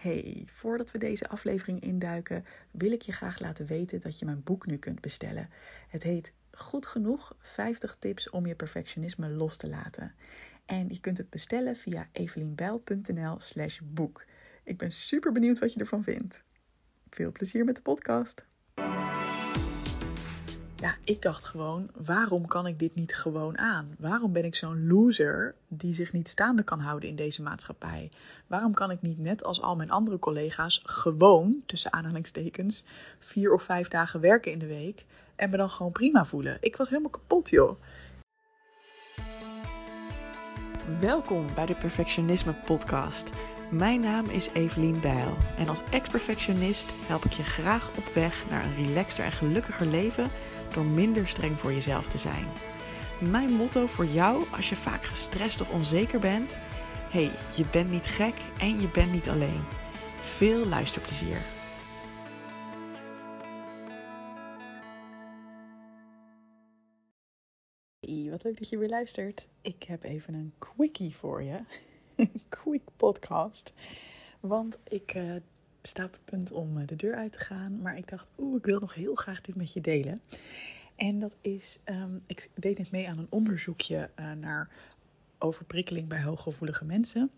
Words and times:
Hey, 0.00 0.42
voordat 0.46 0.90
we 0.90 0.98
deze 0.98 1.28
aflevering 1.28 1.80
induiken, 1.80 2.44
wil 2.70 2.92
ik 2.92 3.02
je 3.02 3.12
graag 3.12 3.40
laten 3.40 3.66
weten 3.66 4.00
dat 4.00 4.18
je 4.18 4.24
mijn 4.24 4.42
boek 4.42 4.66
nu 4.66 4.76
kunt 4.76 5.00
bestellen. 5.00 5.50
Het 5.88 6.02
heet 6.02 6.32
Goed 6.50 6.86
genoeg 6.86 7.36
50 7.38 7.96
tips 7.98 8.30
om 8.30 8.46
je 8.46 8.54
perfectionisme 8.54 9.28
los 9.28 9.56
te 9.56 9.68
laten. 9.68 10.14
En 10.66 10.88
je 10.88 11.00
kunt 11.00 11.18
het 11.18 11.30
bestellen 11.30 11.76
via 11.76 12.08
evelienbijl.nl/slash 12.12 13.80
boek. 13.84 14.24
Ik 14.64 14.78
ben 14.78 14.92
super 14.92 15.32
benieuwd 15.32 15.58
wat 15.58 15.72
je 15.72 15.80
ervan 15.80 16.02
vindt. 16.02 16.44
Veel 17.10 17.32
plezier 17.32 17.64
met 17.64 17.76
de 17.76 17.82
podcast. 17.82 18.44
Ja, 20.80 20.94
ik 21.04 21.22
dacht 21.22 21.44
gewoon, 21.44 21.90
waarom 22.04 22.46
kan 22.46 22.66
ik 22.66 22.78
dit 22.78 22.94
niet 22.94 23.14
gewoon 23.14 23.58
aan? 23.58 23.94
Waarom 23.98 24.32
ben 24.32 24.44
ik 24.44 24.54
zo'n 24.54 24.86
loser 24.86 25.54
die 25.68 25.94
zich 25.94 26.12
niet 26.12 26.28
staande 26.28 26.62
kan 26.62 26.80
houden 26.80 27.08
in 27.08 27.16
deze 27.16 27.42
maatschappij? 27.42 28.10
Waarom 28.46 28.74
kan 28.74 28.90
ik 28.90 29.02
niet 29.02 29.18
net 29.18 29.44
als 29.44 29.62
al 29.62 29.76
mijn 29.76 29.90
andere 29.90 30.18
collega's 30.18 30.82
gewoon, 30.84 31.62
tussen 31.66 31.92
aanhalingstekens, 31.92 32.84
vier 33.18 33.52
of 33.52 33.62
vijf 33.62 33.88
dagen 33.88 34.20
werken 34.20 34.52
in 34.52 34.58
de 34.58 34.66
week 34.66 35.04
en 35.36 35.50
me 35.50 35.56
dan 35.56 35.70
gewoon 35.70 35.92
prima 35.92 36.24
voelen? 36.24 36.56
Ik 36.60 36.76
was 36.76 36.88
helemaal 36.88 37.10
kapot, 37.10 37.50
joh. 37.50 37.80
Welkom 41.00 41.46
bij 41.54 41.66
de 41.66 41.74
Perfectionisme 41.74 42.54
Podcast. 42.54 43.30
Mijn 43.70 44.00
naam 44.00 44.26
is 44.26 44.48
Evelien 44.52 45.00
Bijl 45.00 45.36
en 45.56 45.68
als 45.68 45.82
ex-perfectionist 45.90 46.90
help 47.06 47.24
ik 47.24 47.32
je 47.32 47.42
graag 47.42 47.88
op 47.88 48.14
weg 48.14 48.50
naar 48.50 48.64
een 48.64 48.84
relaxter 48.84 49.24
en 49.24 49.32
gelukkiger 49.32 49.86
leven 49.86 50.30
door 50.74 50.84
minder 50.84 51.28
streng 51.28 51.60
voor 51.60 51.72
jezelf 51.72 52.08
te 52.08 52.18
zijn. 52.18 52.46
Mijn 53.20 53.52
motto 53.52 53.86
voor 53.86 54.06
jou 54.06 54.44
als 54.56 54.68
je 54.68 54.76
vaak 54.76 55.04
gestrest 55.04 55.60
of 55.60 55.70
onzeker 55.70 56.20
bent: 56.20 56.56
hey, 57.10 57.30
je 57.54 57.64
bent 57.72 57.90
niet 57.90 58.06
gek 58.06 58.34
en 58.58 58.80
je 58.80 58.88
bent 58.88 59.12
niet 59.12 59.28
alleen. 59.28 59.62
Veel 60.20 60.66
luisterplezier. 60.66 61.38
Hey, 68.00 68.28
wat 68.30 68.42
leuk 68.42 68.58
dat 68.58 68.68
je 68.68 68.78
weer 68.78 68.88
luistert. 68.88 69.48
Ik 69.60 69.82
heb 69.82 70.02
even 70.02 70.34
een 70.34 70.52
quickie 70.58 71.16
voor 71.16 71.42
je. 71.42 71.60
Een 72.16 72.42
quick 72.48 72.82
podcast. 72.96 73.72
Want 74.40 74.78
ik 74.88 75.14
uh, 75.14 75.34
sta 75.88 76.02
het 76.02 76.18
punt 76.24 76.52
om 76.52 76.86
de 76.86 76.96
deur 76.96 77.14
uit 77.14 77.32
te 77.32 77.38
gaan. 77.38 77.80
Maar 77.82 77.96
ik 77.96 78.08
dacht, 78.08 78.28
oeh, 78.38 78.56
ik 78.56 78.64
wil 78.64 78.80
nog 78.80 78.94
heel 78.94 79.14
graag 79.14 79.40
dit 79.40 79.56
met 79.56 79.72
je 79.72 79.80
delen. 79.80 80.20
En 80.96 81.20
dat 81.20 81.36
is, 81.40 81.78
um, 81.84 82.22
ik 82.26 82.50
deed 82.54 82.78
net 82.78 82.90
mee 82.90 83.08
aan 83.08 83.18
een 83.18 83.26
onderzoekje 83.30 84.10
uh, 84.18 84.32
naar 84.32 84.68
overprikkeling 85.38 86.08
bij 86.08 86.22
hooggevoelige 86.22 86.84
mensen. 86.84 87.30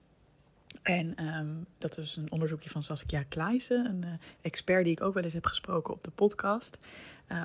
En 0.83 1.25
um, 1.25 1.67
dat 1.79 1.99
is 1.99 2.17
een 2.17 2.31
onderzoekje 2.31 2.71
van 2.71 2.83
Saskia 2.83 3.23
Kleijsen, 3.23 3.87
een 3.87 4.03
uh, 4.05 4.13
expert 4.41 4.85
die 4.85 4.93
ik 4.93 5.03
ook 5.03 5.15
wel 5.15 5.23
eens 5.23 5.33
heb 5.33 5.47
gesproken 5.47 5.95
op 5.95 6.05
de 6.05 6.11
podcast. 6.11 6.79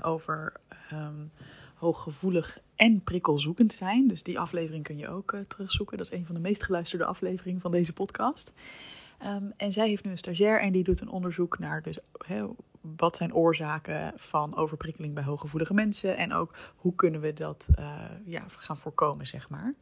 Over 0.02 0.54
um, 0.94 1.32
hooggevoelig 1.76 2.60
en 2.76 3.02
prikkelzoekend 3.04 3.74
zijn. 3.74 4.08
Dus 4.08 4.24
die 4.24 4.40
aflevering 4.40 4.84
kun 4.84 4.98
je 4.98 5.10
ook 5.10 5.36
terugzoeken. 5.48 5.98
Dat 5.98 6.12
is 6.12 6.18
een 6.18 6.26
van 6.26 6.36
de 6.36 6.42
meest 6.42 6.64
geluisterde 6.64 7.06
afleveringen 7.06 7.62
van 7.62 7.72
deze 7.72 7.94
podcast. 7.94 8.52
Um, 9.24 9.54
en 9.58 9.72
zij 9.74 9.88
heeft 9.88 10.04
nu 10.04 10.12
een 10.12 10.18
stagiair 10.18 10.62
en 10.62 10.72
die 10.72 10.84
doet 10.84 11.02
een 11.02 11.10
onderzoek 11.10 11.60
naar 11.60 11.82
dus, 11.82 12.00
wat 12.96 13.16
zijn 13.16 13.34
oorzaken 13.34 14.14
van 14.16 14.56
overprikkeling 14.56 15.14
bij 15.14 15.24
hooggevoelige 15.24 15.74
mensen 15.74 16.18
en 16.18 16.34
ook 16.34 16.56
hoe 16.76 16.96
kunnen 16.96 17.22
we 17.22 17.34
dat 17.34 17.68
uh, 17.80 18.02
ja, 18.26 18.44
gaan 18.48 18.78
voorkomen, 18.78 19.28
zeg 19.28 19.50
maar. 19.50 19.74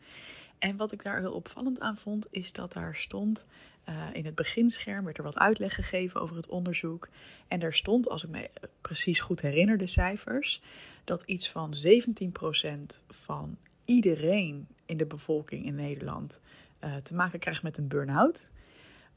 En 0.60 0.78
wat 0.78 0.92
ik 0.92 1.04
daar 1.04 1.20
heel 1.20 1.34
opvallend 1.34 1.80
aan 1.80 1.98
vond, 1.98 2.28
is 2.30 2.52
dat 2.52 2.74
daar 2.74 2.96
stond 2.96 3.48
uh, 3.90 3.96
in 4.14 4.26
het 4.26 4.36
beginscherm, 4.36 5.06
werd 5.06 5.18
er 5.18 5.24
wat 5.24 5.38
uitleg 5.38 5.76
gegeven 5.76 6.22
over 6.22 6.36
het 6.36 6.48
onderzoek. 6.48 7.10
En 7.48 7.60
daar 7.60 7.74
stond, 7.74 8.10
als 8.10 8.24
ik 8.24 8.30
me 8.30 8.50
precies 8.82 9.20
goed 9.20 9.42
herinner, 9.42 9.78
de 9.78 9.88
cijfers, 9.88 10.62
dat 11.04 11.24
iets 11.26 11.50
van 11.50 11.74
17% 11.88 13.04
van 13.08 13.58
iedereen 13.86 14.68
in 14.86 14.98
de 14.98 15.06
bevolking 15.06 15.66
in 15.66 15.76
Nederland 15.76 16.40
uh, 16.84 16.96
te 16.96 17.16
maken 17.16 17.40
krijgt 17.40 17.64
met 17.64 17.78
een 17.78 17.88
burn-out. 17.88 18.52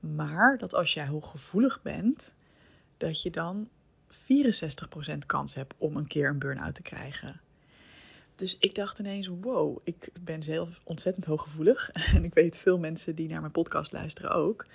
Maar 0.01 0.59
dat 0.59 0.75
als 0.75 0.95
jij 0.95 1.07
hooggevoelig 1.07 1.83
bent, 1.83 2.35
dat 2.97 3.23
je 3.23 3.31
dan 3.31 3.69
64% 4.11 5.19
kans 5.27 5.55
hebt 5.55 5.75
om 5.79 5.97
een 5.97 6.07
keer 6.07 6.29
een 6.29 6.39
burn-out 6.39 6.75
te 6.75 6.83
krijgen. 6.83 7.41
Dus 8.35 8.59
ik 8.59 8.75
dacht 8.75 8.99
ineens, 8.99 9.27
wow, 9.27 9.79
ik 9.85 10.09
ben 10.21 10.43
zelf 10.43 10.81
ontzettend 10.85 11.25
hooggevoelig. 11.25 11.91
En 12.15 12.25
ik 12.25 12.35
weet 12.35 12.59
veel 12.59 12.79
mensen 12.79 13.15
die 13.15 13.29
naar 13.29 13.41
mijn 13.41 13.53
podcast 13.53 13.93
luisteren 13.93 14.31
ook. 14.31 14.67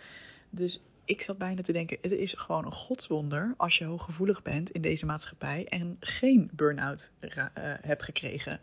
Dus 0.50 0.82
ik 1.06 1.22
zat 1.22 1.38
bijna 1.38 1.62
te 1.62 1.72
denken, 1.72 1.98
het 2.02 2.12
is 2.12 2.34
gewoon 2.34 2.66
een 2.66 2.72
godswonder 2.72 3.54
als 3.58 3.78
je 3.78 3.86
hooggevoelig 3.86 4.42
bent 4.42 4.70
in 4.70 4.82
deze 4.82 5.06
maatschappij 5.06 5.68
en 5.68 5.98
geen 6.00 6.50
burn-out 6.54 7.12
uh, 7.20 7.46
hebt 7.82 8.04
gekregen. 8.04 8.60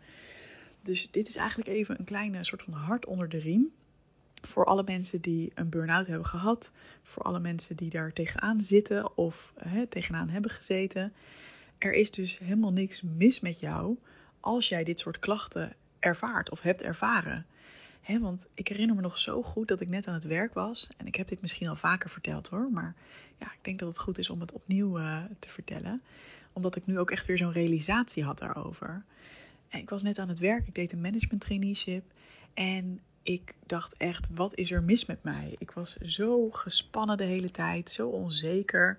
Dus 0.81 1.11
dit 1.11 1.27
is 1.27 1.35
eigenlijk 1.35 1.69
even 1.69 1.99
een 1.99 2.05
kleine 2.05 2.43
soort 2.43 2.63
van 2.63 2.73
hart 2.73 3.05
onder 3.05 3.29
de 3.29 3.37
riem 3.37 3.71
voor 4.41 4.65
alle 4.65 4.83
mensen 4.85 5.21
die 5.21 5.51
een 5.55 5.69
burn-out 5.69 6.07
hebben 6.07 6.25
gehad, 6.27 6.71
voor 7.03 7.23
alle 7.23 7.39
mensen 7.39 7.75
die 7.75 7.89
daar 7.89 8.13
tegenaan 8.13 8.61
zitten 8.61 9.17
of 9.17 9.53
hè, 9.57 9.87
tegenaan 9.87 10.29
hebben 10.29 10.51
gezeten. 10.51 11.13
Er 11.77 11.93
is 11.93 12.11
dus 12.11 12.37
helemaal 12.37 12.73
niks 12.73 13.01
mis 13.01 13.39
met 13.39 13.59
jou 13.59 13.97
als 14.39 14.69
jij 14.69 14.83
dit 14.83 14.99
soort 14.99 15.19
klachten 15.19 15.75
ervaart 15.99 16.49
of 16.49 16.61
hebt 16.61 16.81
ervaren. 16.81 17.45
He, 18.01 18.19
want 18.19 18.47
ik 18.53 18.67
herinner 18.67 18.95
me 18.95 19.01
nog 19.01 19.17
zo 19.19 19.43
goed 19.43 19.67
dat 19.67 19.81
ik 19.81 19.89
net 19.89 20.07
aan 20.07 20.13
het 20.13 20.23
werk 20.23 20.53
was. 20.53 20.89
En 20.97 21.07
ik 21.07 21.15
heb 21.15 21.27
dit 21.27 21.41
misschien 21.41 21.67
al 21.67 21.75
vaker 21.75 22.09
verteld 22.09 22.47
hoor. 22.47 22.71
Maar 22.71 22.95
ja, 23.37 23.45
ik 23.45 23.59
denk 23.61 23.79
dat 23.79 23.87
het 23.87 23.99
goed 23.99 24.17
is 24.17 24.29
om 24.29 24.39
het 24.39 24.51
opnieuw 24.51 24.99
uh, 24.99 25.23
te 25.39 25.49
vertellen. 25.49 26.01
Omdat 26.53 26.75
ik 26.75 26.85
nu 26.85 26.99
ook 26.99 27.11
echt 27.11 27.25
weer 27.25 27.37
zo'n 27.37 27.51
realisatie 27.51 28.23
had 28.23 28.39
daarover. 28.39 29.03
En 29.69 29.79
ik 29.79 29.89
was 29.89 30.03
net 30.03 30.19
aan 30.19 30.29
het 30.29 30.39
werk. 30.39 30.67
Ik 30.67 30.75
deed 30.75 30.91
een 30.91 31.01
management 31.01 31.41
traineeship. 31.41 32.03
En 32.53 32.99
ik 33.23 33.53
dacht 33.65 33.97
echt, 33.97 34.27
wat 34.33 34.55
is 34.55 34.71
er 34.71 34.83
mis 34.83 35.05
met 35.05 35.23
mij? 35.23 35.55
Ik 35.57 35.71
was 35.71 35.95
zo 35.95 36.49
gespannen 36.49 37.17
de 37.17 37.23
hele 37.23 37.51
tijd, 37.51 37.91
zo 37.91 38.07
onzeker. 38.07 38.97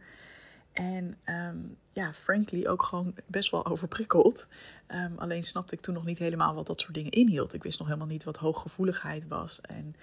En 0.73 1.17
um, 1.27 1.77
ja, 1.93 2.13
frankly 2.13 2.67
ook 2.67 2.83
gewoon 2.83 3.15
best 3.27 3.51
wel 3.51 3.67
overprikkeld. 3.67 4.49
Um, 4.89 5.19
alleen 5.19 5.43
snapte 5.43 5.75
ik 5.75 5.81
toen 5.81 5.95
nog 5.95 6.05
niet 6.05 6.19
helemaal 6.19 6.55
wat 6.55 6.67
dat 6.67 6.81
soort 6.81 6.95
dingen 6.95 7.11
inhield. 7.11 7.55
Ik 7.55 7.63
wist 7.63 7.79
nog 7.79 7.89
helemaal 7.89 8.09
niet 8.09 8.25
wat 8.25 8.37
hooggevoeligheid 8.37 9.29
was. 9.29 9.61
En 9.61 9.95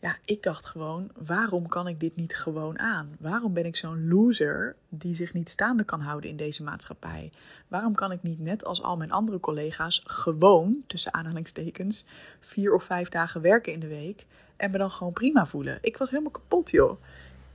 ja, 0.00 0.16
ik 0.24 0.42
dacht 0.42 0.66
gewoon, 0.66 1.10
waarom 1.26 1.68
kan 1.68 1.88
ik 1.88 2.00
dit 2.00 2.16
niet 2.16 2.36
gewoon 2.36 2.78
aan? 2.78 3.16
Waarom 3.18 3.52
ben 3.52 3.66
ik 3.66 3.76
zo'n 3.76 4.08
loser 4.08 4.76
die 4.88 5.14
zich 5.14 5.32
niet 5.34 5.48
staande 5.48 5.84
kan 5.84 6.00
houden 6.00 6.30
in 6.30 6.36
deze 6.36 6.62
maatschappij? 6.62 7.30
Waarom 7.68 7.94
kan 7.94 8.12
ik 8.12 8.22
niet 8.22 8.38
net 8.38 8.64
als 8.64 8.82
al 8.82 8.96
mijn 8.96 9.10
andere 9.10 9.40
collega's 9.40 10.02
gewoon, 10.04 10.82
tussen 10.86 11.14
aanhalingstekens, 11.14 12.06
vier 12.40 12.74
of 12.74 12.84
vijf 12.84 13.08
dagen 13.08 13.40
werken 13.40 13.72
in 13.72 13.80
de 13.80 13.88
week 13.88 14.26
en 14.56 14.70
me 14.70 14.78
dan 14.78 14.90
gewoon 14.90 15.12
prima 15.12 15.46
voelen? 15.46 15.78
Ik 15.80 15.96
was 15.96 16.10
helemaal 16.10 16.32
kapot, 16.32 16.70
joh. 16.70 17.00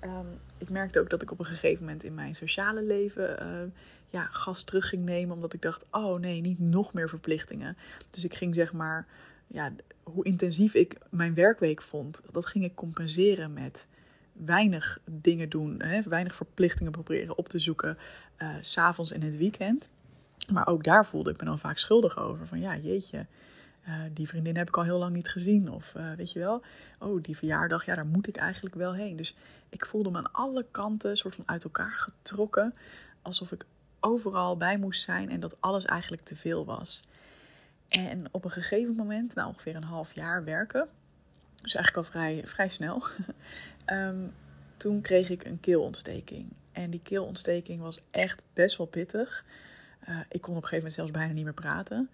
Um, 0.04 0.40
ik 0.58 0.70
merkte 0.70 1.00
ook 1.00 1.10
dat 1.10 1.22
ik 1.22 1.32
op 1.32 1.40
een 1.40 1.46
gegeven 1.46 1.86
moment 1.86 2.04
in 2.04 2.14
mijn 2.14 2.36
sociale 2.36 2.84
leven 2.84 3.44
uh, 3.44 3.72
ja, 4.10 4.28
gas 4.32 4.64
terug 4.64 4.90
ging 4.90 5.06
nemen, 5.06 5.36
omdat 5.36 5.54
ik 5.54 5.62
dacht, 5.62 5.86
oh 5.92 6.20
nee, 6.20 6.42
niet 6.42 6.60
nog 6.60 6.94
meer 6.94 7.10
verplichtingen. 7.10 7.78
Dus 8.10 8.24
ik 8.24 8.34
ging 8.34 8.56
zeg 8.56 8.74
maar 8.74 9.06
ja, 9.54 9.72
hoe 10.04 10.26
intensief 10.26 10.74
ik 10.74 10.98
mijn 11.10 11.34
werkweek 11.34 11.82
vond, 11.82 12.22
dat 12.32 12.46
ging 12.46 12.64
ik 12.64 12.76
compenseren 12.76 13.54
met 13.54 13.88
weinig 14.32 15.00
dingen 15.06 15.50
doen, 15.50 15.82
hè, 15.82 16.02
weinig 16.02 16.36
verplichtingen 16.36 16.92
proberen 16.92 17.38
op 17.38 17.50
te 17.50 17.60
zoeken, 17.60 17.98
uh, 18.38 18.50
s'avonds 18.60 19.12
en 19.12 19.22
het 19.22 19.38
weekend. 19.38 19.92
Maar 20.52 20.68
ook 20.68 20.84
daar 20.84 21.06
voelde 21.06 21.32
ik 21.32 21.40
me 21.40 21.46
dan 21.46 21.60
vaak 21.60 21.78
schuldig 21.78 22.18
over. 22.18 22.48
Van 22.48 22.60
ja, 22.60 22.78
jeetje, 22.78 23.26
uh, 23.88 23.96
die 24.14 24.28
vriendin 24.28 24.58
heb 24.58 24.68
ik 24.68 24.78
al 24.78 24.84
heel 24.84 25.00
lang 25.00 25.14
niet 25.14 25.30
gezien. 25.30 25.72
Of 25.72 25.94
uh, 25.98 26.14
weet 26.14 26.32
je 26.32 26.40
wel, 26.40 26.64
oh, 27.00 27.24
die 27.24 27.38
verjaardag, 27.38 27.86
ja, 27.86 27.96
daar 27.96 28.06
moet 28.06 28.28
ik 28.28 28.36
eigenlijk 28.36 28.76
wel 28.76 28.94
heen. 28.94 29.16
Dus 29.16 29.36
ik 29.70 29.86
voelde 29.86 30.12
me 30.12 30.18
aan 30.18 30.32
alle 30.32 30.66
kanten 30.72 31.18
soort 31.18 31.36
van 31.36 31.48
uit 31.48 31.64
elkaar 31.64 31.92
getrokken. 31.92 32.74
Alsof 33.22 33.52
ik 33.52 33.66
overal 34.00 34.58
bij 34.58 34.78
moest 34.78 35.02
zijn 35.02 35.30
en 35.30 35.40
dat 35.40 35.62
alles 35.62 35.86
eigenlijk 35.86 36.24
te 36.24 36.36
veel 36.36 36.66
was. 36.66 37.04
En 37.88 38.26
op 38.32 38.46
een 38.46 38.52
gegeven 38.52 38.96
moment, 38.96 39.36
na 39.36 39.48
ongeveer 39.48 39.76
een 39.76 39.84
half 39.84 40.14
jaar 40.14 40.44
werken, 40.44 40.88
dus 41.62 41.76
eigenlijk 41.76 41.98
al 41.98 42.12
vrij, 42.12 42.42
vrij 42.46 42.70
snel, 42.70 43.04
um, 43.86 44.34
toen 44.78 45.02
kreeg 45.02 45.30
ik 45.30 45.46
een 45.46 45.60
keelontsteking. 45.60 46.54
En 46.72 46.90
die 46.90 47.02
keelontsteking 47.04 47.82
was 47.82 48.04
echt 48.12 48.44
best 48.54 48.78
wel 48.78 48.88
pittig. 48.88 49.46
Uh, 50.10 50.20
ik 50.30 50.42
kon 50.42 50.56
op 50.56 50.62
een 50.62 50.68
gegeven 50.68 50.76
moment 50.76 50.94
zelfs 50.94 51.12
bijna 51.12 51.34
niet 51.34 51.44
meer 51.44 51.54
praten. 51.54 52.10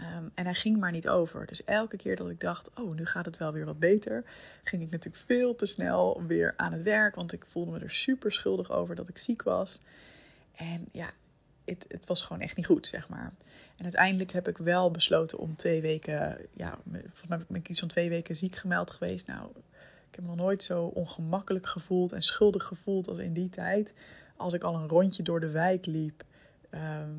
Um, 0.00 0.30
en 0.34 0.44
hij 0.44 0.54
ging 0.54 0.76
maar 0.76 0.90
niet 0.90 1.08
over. 1.08 1.46
Dus 1.46 1.64
elke 1.64 1.96
keer 1.96 2.16
dat 2.16 2.30
ik 2.30 2.40
dacht, 2.40 2.70
oh, 2.74 2.94
nu 2.94 3.06
gaat 3.06 3.24
het 3.24 3.36
wel 3.36 3.52
weer 3.52 3.64
wat 3.64 3.78
beter, 3.78 4.24
ging 4.64 4.82
ik 4.82 4.90
natuurlijk 4.90 5.24
veel 5.24 5.54
te 5.54 5.66
snel 5.66 6.22
weer 6.26 6.54
aan 6.56 6.72
het 6.72 6.82
werk. 6.82 7.14
Want 7.14 7.32
ik 7.32 7.44
voelde 7.46 7.70
me 7.70 7.78
er 7.78 7.90
super 7.90 8.32
schuldig 8.32 8.70
over 8.70 8.94
dat 8.94 9.08
ik 9.08 9.18
ziek 9.18 9.42
was. 9.42 9.82
En 10.54 10.88
ja, 10.92 11.10
het, 11.64 11.84
het, 11.88 12.06
was 12.06 12.22
gewoon 12.22 12.42
echt 12.42 12.56
niet 12.56 12.66
goed, 12.66 12.86
zeg 12.86 13.08
maar. 13.08 13.32
En 13.76 13.82
uiteindelijk 13.82 14.32
heb 14.32 14.48
ik 14.48 14.56
wel 14.56 14.90
besloten 14.90 15.38
om 15.38 15.56
twee 15.56 15.80
weken, 15.80 16.38
ja, 16.52 16.78
volgens 16.90 17.28
mij 17.28 17.44
ben 17.48 17.60
ik 17.60 17.68
iets 17.68 17.80
van 17.80 17.88
twee 17.88 18.08
weken 18.08 18.36
ziek 18.36 18.56
gemeld 18.56 18.90
geweest. 18.90 19.26
Nou, 19.26 19.50
Ik 20.08 20.14
heb 20.14 20.20
me 20.20 20.26
nog 20.26 20.36
nooit 20.36 20.62
zo 20.62 20.84
ongemakkelijk 20.84 21.66
gevoeld 21.66 22.12
en 22.12 22.22
schuldig 22.22 22.64
gevoeld 22.64 23.08
als 23.08 23.18
in 23.18 23.32
die 23.32 23.48
tijd. 23.48 23.92
Als 24.36 24.52
ik 24.52 24.62
al 24.62 24.74
een 24.74 24.88
rondje 24.88 25.22
door 25.22 25.40
de 25.40 25.50
wijk 25.50 25.86
liep, 25.86 26.24
ehm, 26.70 27.10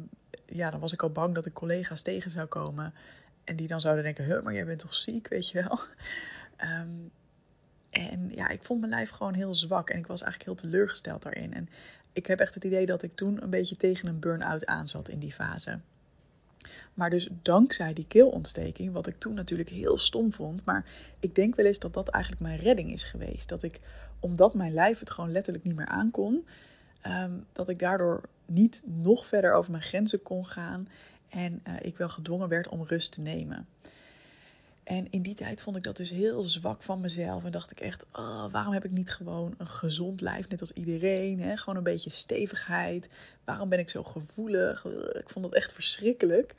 ja, 0.45 0.69
dan 0.69 0.79
was 0.79 0.93
ik 0.93 1.03
al 1.03 1.09
bang 1.09 1.35
dat 1.35 1.45
ik 1.45 1.53
collega's 1.53 2.01
tegen 2.01 2.31
zou 2.31 2.47
komen. 2.47 2.93
En 3.43 3.55
die 3.55 3.67
dan 3.67 3.81
zouden 3.81 4.03
denken, 4.03 4.25
huh, 4.25 4.43
maar 4.43 4.53
jij 4.53 4.65
bent 4.65 4.79
toch 4.79 4.95
ziek, 4.95 5.27
weet 5.27 5.49
je 5.49 5.61
wel. 5.61 5.79
Ehm, 6.57 6.89
en 7.93 8.31
ja, 8.35 8.49
ik 8.49 8.63
vond 8.63 8.79
mijn 8.79 8.91
lijf 8.91 9.09
gewoon 9.09 9.33
heel 9.33 9.55
zwak 9.55 9.89
en 9.89 9.97
ik 9.97 10.07
was 10.07 10.21
eigenlijk 10.21 10.51
heel 10.51 10.69
teleurgesteld 10.69 11.23
daarin. 11.23 11.53
En 11.53 11.69
ik 12.13 12.25
heb 12.25 12.39
echt 12.39 12.53
het 12.53 12.63
idee 12.63 12.85
dat 12.85 13.03
ik 13.03 13.15
toen 13.15 13.43
een 13.43 13.49
beetje 13.49 13.77
tegen 13.77 14.07
een 14.07 14.19
burn-out 14.19 14.65
aan 14.65 14.87
zat 14.87 15.09
in 15.09 15.19
die 15.19 15.33
fase. 15.33 15.79
Maar 16.93 17.09
dus 17.09 17.29
dankzij 17.41 17.93
die 17.93 18.07
keelontsteking, 18.07 18.93
wat 18.93 19.07
ik 19.07 19.19
toen 19.19 19.33
natuurlijk 19.33 19.69
heel 19.69 19.97
stom 19.97 20.33
vond, 20.33 20.65
maar 20.65 20.85
ik 21.19 21.35
denk 21.35 21.55
wel 21.55 21.65
eens 21.65 21.79
dat 21.79 21.93
dat 21.93 22.07
eigenlijk 22.07 22.43
mijn 22.43 22.59
redding 22.59 22.91
is 22.91 23.03
geweest. 23.03 23.49
Dat 23.49 23.63
ik, 23.63 23.79
omdat 24.19 24.53
mijn 24.53 24.73
lijf 24.73 24.99
het 24.99 25.11
gewoon 25.11 25.31
letterlijk 25.31 25.63
niet 25.63 25.75
meer 25.75 25.85
aankon, 25.85 26.47
um, 27.07 27.45
dat 27.51 27.69
ik 27.69 27.79
daardoor 27.79 28.21
niet 28.45 28.83
nog 28.85 29.27
verder 29.27 29.53
over 29.53 29.71
mijn 29.71 29.83
grenzen 29.83 30.23
kon 30.23 30.45
gaan 30.45 30.87
en 31.29 31.61
uh, 31.67 31.73
ik 31.81 31.97
wel 31.97 32.09
gedwongen 32.09 32.49
werd 32.49 32.67
om 32.67 32.83
rust 32.83 33.11
te 33.11 33.21
nemen. 33.21 33.67
En 34.83 35.09
in 35.09 35.21
die 35.21 35.35
tijd 35.35 35.62
vond 35.62 35.75
ik 35.75 35.83
dat 35.83 35.97
dus 35.97 36.09
heel 36.09 36.44
zwak 36.44 36.83
van 36.83 37.01
mezelf. 37.01 37.44
En 37.44 37.51
dacht 37.51 37.71
ik 37.71 37.80
echt, 37.80 38.06
oh, 38.12 38.51
waarom 38.51 38.74
heb 38.74 38.85
ik 38.85 38.91
niet 38.91 39.09
gewoon 39.09 39.53
een 39.57 39.68
gezond 39.68 40.21
lijf, 40.21 40.50
net 40.50 40.59
als 40.59 40.71
iedereen? 40.71 41.39
Hè? 41.39 41.57
Gewoon 41.57 41.77
een 41.77 41.83
beetje 41.83 42.09
stevigheid. 42.09 43.09
Waarom 43.44 43.69
ben 43.69 43.80
ik 43.80 43.89
zo 43.89 44.03
gevoelig? 44.03 44.85
Ik 45.13 45.30
vond 45.30 45.45
dat 45.45 45.53
echt 45.53 45.74
verschrikkelijk. 45.74 46.56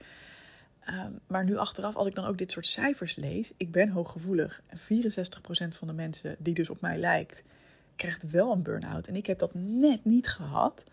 Um, 0.89 1.21
maar 1.27 1.45
nu 1.45 1.57
achteraf, 1.57 1.97
als 1.97 2.07
ik 2.07 2.15
dan 2.15 2.25
ook 2.25 2.39
dit 2.39 2.51
soort 2.51 2.67
cijfers 2.67 3.17
lees, 3.17 3.53
ik 3.57 3.73
ben 3.73 3.89
hooggevoelig. 3.89 4.63
En 4.67 4.79
64% 4.79 4.83
van 5.69 5.89
de 5.89 5.95
mensen 5.95 6.37
die 6.39 6.55
dus 6.55 6.71
op 6.71 6.81
mij 6.81 6.99
lijkt, 6.99 7.43
krijgt 7.97 8.31
wel 8.31 8.53
een 8.53 8.63
burn-out. 8.63 9.07
En 9.07 9.17
ik 9.17 9.27
heb 9.27 9.39
dat 9.39 9.55
net 9.55 10.05
niet 10.05 10.29
gehad. 10.29 10.85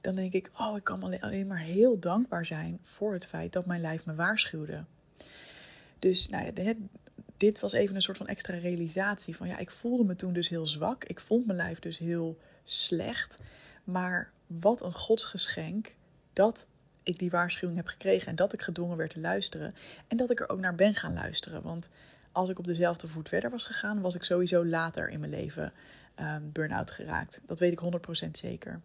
Dan 0.00 0.14
denk 0.14 0.32
ik, 0.32 0.50
oh, 0.58 0.76
ik 0.76 0.84
kan 0.84 1.20
alleen 1.20 1.46
maar 1.46 1.58
heel 1.58 1.98
dankbaar 1.98 2.46
zijn 2.46 2.78
voor 2.82 3.12
het 3.12 3.26
feit 3.26 3.52
dat 3.52 3.66
mijn 3.66 3.80
lijf 3.80 4.06
me 4.06 4.14
waarschuwde. 4.14 4.84
Dus 5.98 6.28
nou 6.28 6.44
ja, 6.44 6.74
dit 7.36 7.60
was 7.60 7.72
even 7.72 7.94
een 7.94 8.02
soort 8.02 8.16
van 8.16 8.26
extra 8.26 8.56
realisatie 8.56 9.36
van 9.36 9.48
ja, 9.48 9.58
ik 9.58 9.70
voelde 9.70 10.04
me 10.04 10.16
toen 10.16 10.32
dus 10.32 10.48
heel 10.48 10.66
zwak. 10.66 11.04
Ik 11.04 11.20
vond 11.20 11.46
mijn 11.46 11.58
lijf 11.58 11.78
dus 11.78 11.98
heel 11.98 12.38
slecht. 12.64 13.36
Maar 13.84 14.30
wat 14.46 14.82
een 14.82 14.94
godsgeschenk 14.94 15.94
dat 16.32 16.66
ik 17.02 17.18
die 17.18 17.30
waarschuwing 17.30 17.78
heb 17.78 17.86
gekregen 17.86 18.28
en 18.28 18.36
dat 18.36 18.52
ik 18.52 18.62
gedwongen 18.62 18.96
werd 18.96 19.10
te 19.10 19.20
luisteren. 19.20 19.74
En 20.08 20.16
dat 20.16 20.30
ik 20.30 20.40
er 20.40 20.48
ook 20.48 20.60
naar 20.60 20.74
ben 20.74 20.94
gaan 20.94 21.14
luisteren. 21.14 21.62
Want 21.62 21.88
als 22.32 22.48
ik 22.48 22.58
op 22.58 22.66
dezelfde 22.66 23.08
voet 23.08 23.28
verder 23.28 23.50
was 23.50 23.64
gegaan, 23.64 24.00
was 24.00 24.14
ik 24.14 24.22
sowieso 24.22 24.66
later 24.66 25.08
in 25.08 25.20
mijn 25.20 25.32
leven 25.32 25.72
um, 26.20 26.52
burn-out 26.52 26.90
geraakt. 26.90 27.42
Dat 27.46 27.58
weet 27.58 27.72
ik 27.72 28.26
100% 28.26 28.30
zeker. 28.30 28.80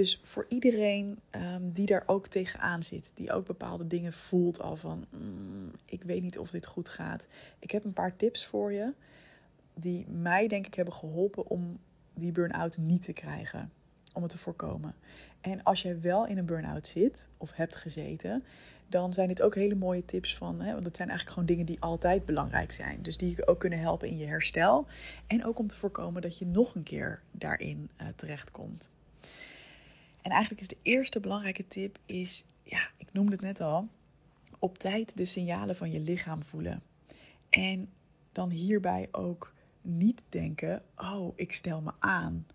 Dus 0.00 0.20
voor 0.22 0.46
iedereen 0.48 1.18
um, 1.30 1.72
die 1.72 1.86
daar 1.86 2.02
ook 2.06 2.26
tegenaan 2.26 2.82
zit, 2.82 3.12
die 3.14 3.32
ook 3.32 3.46
bepaalde 3.46 3.86
dingen 3.86 4.12
voelt 4.12 4.60
al 4.60 4.76
van, 4.76 5.06
mm, 5.10 5.70
ik 5.84 6.02
weet 6.02 6.22
niet 6.22 6.38
of 6.38 6.50
dit 6.50 6.66
goed 6.66 6.88
gaat. 6.88 7.26
Ik 7.58 7.70
heb 7.70 7.84
een 7.84 7.92
paar 7.92 8.16
tips 8.16 8.46
voor 8.46 8.72
je 8.72 8.92
die 9.74 10.06
mij 10.08 10.48
denk 10.48 10.66
ik 10.66 10.74
hebben 10.74 10.94
geholpen 10.94 11.46
om 11.46 11.78
die 12.14 12.32
burn-out 12.32 12.78
niet 12.78 13.02
te 13.02 13.12
krijgen, 13.12 13.72
om 14.14 14.22
het 14.22 14.30
te 14.30 14.38
voorkomen. 14.38 14.94
En 15.40 15.62
als 15.62 15.82
jij 15.82 16.00
wel 16.00 16.26
in 16.26 16.38
een 16.38 16.46
burn-out 16.46 16.86
zit 16.86 17.28
of 17.36 17.52
hebt 17.52 17.76
gezeten, 17.76 18.42
dan 18.88 19.12
zijn 19.12 19.28
dit 19.28 19.42
ook 19.42 19.54
hele 19.54 19.74
mooie 19.74 20.04
tips 20.04 20.36
van, 20.36 20.60
hè, 20.60 20.72
want 20.72 20.86
het 20.86 20.96
zijn 20.96 21.08
eigenlijk 21.08 21.38
gewoon 21.38 21.54
dingen 21.54 21.66
die 21.66 21.80
altijd 21.80 22.26
belangrijk 22.26 22.72
zijn. 22.72 23.02
Dus 23.02 23.16
die 23.16 23.36
je 23.36 23.46
ook 23.46 23.60
kunnen 23.60 23.78
helpen 23.78 24.08
in 24.08 24.18
je 24.18 24.26
herstel 24.26 24.86
en 25.26 25.44
ook 25.44 25.58
om 25.58 25.66
te 25.66 25.76
voorkomen 25.76 26.22
dat 26.22 26.38
je 26.38 26.46
nog 26.46 26.74
een 26.74 26.82
keer 26.82 27.22
daarin 27.30 27.90
uh, 28.00 28.06
terechtkomt. 28.16 28.90
En 30.22 30.30
eigenlijk 30.30 30.60
is 30.60 30.68
de 30.68 30.76
eerste 30.82 31.20
belangrijke 31.20 31.66
tip 31.66 31.98
is, 32.06 32.44
ja, 32.62 32.88
ik 32.96 33.12
noemde 33.12 33.32
het 33.32 33.40
net 33.40 33.60
al, 33.60 33.88
op 34.58 34.78
tijd 34.78 35.16
de 35.16 35.24
signalen 35.24 35.76
van 35.76 35.90
je 35.90 36.00
lichaam 36.00 36.42
voelen. 36.42 36.82
En 37.50 37.88
dan 38.32 38.50
hierbij 38.50 39.08
ook 39.10 39.52
niet 39.82 40.22
denken, 40.28 40.82
oh, 40.96 41.32
ik 41.36 41.52
stel 41.52 41.80
me 41.80 41.92
aan. 41.98 42.46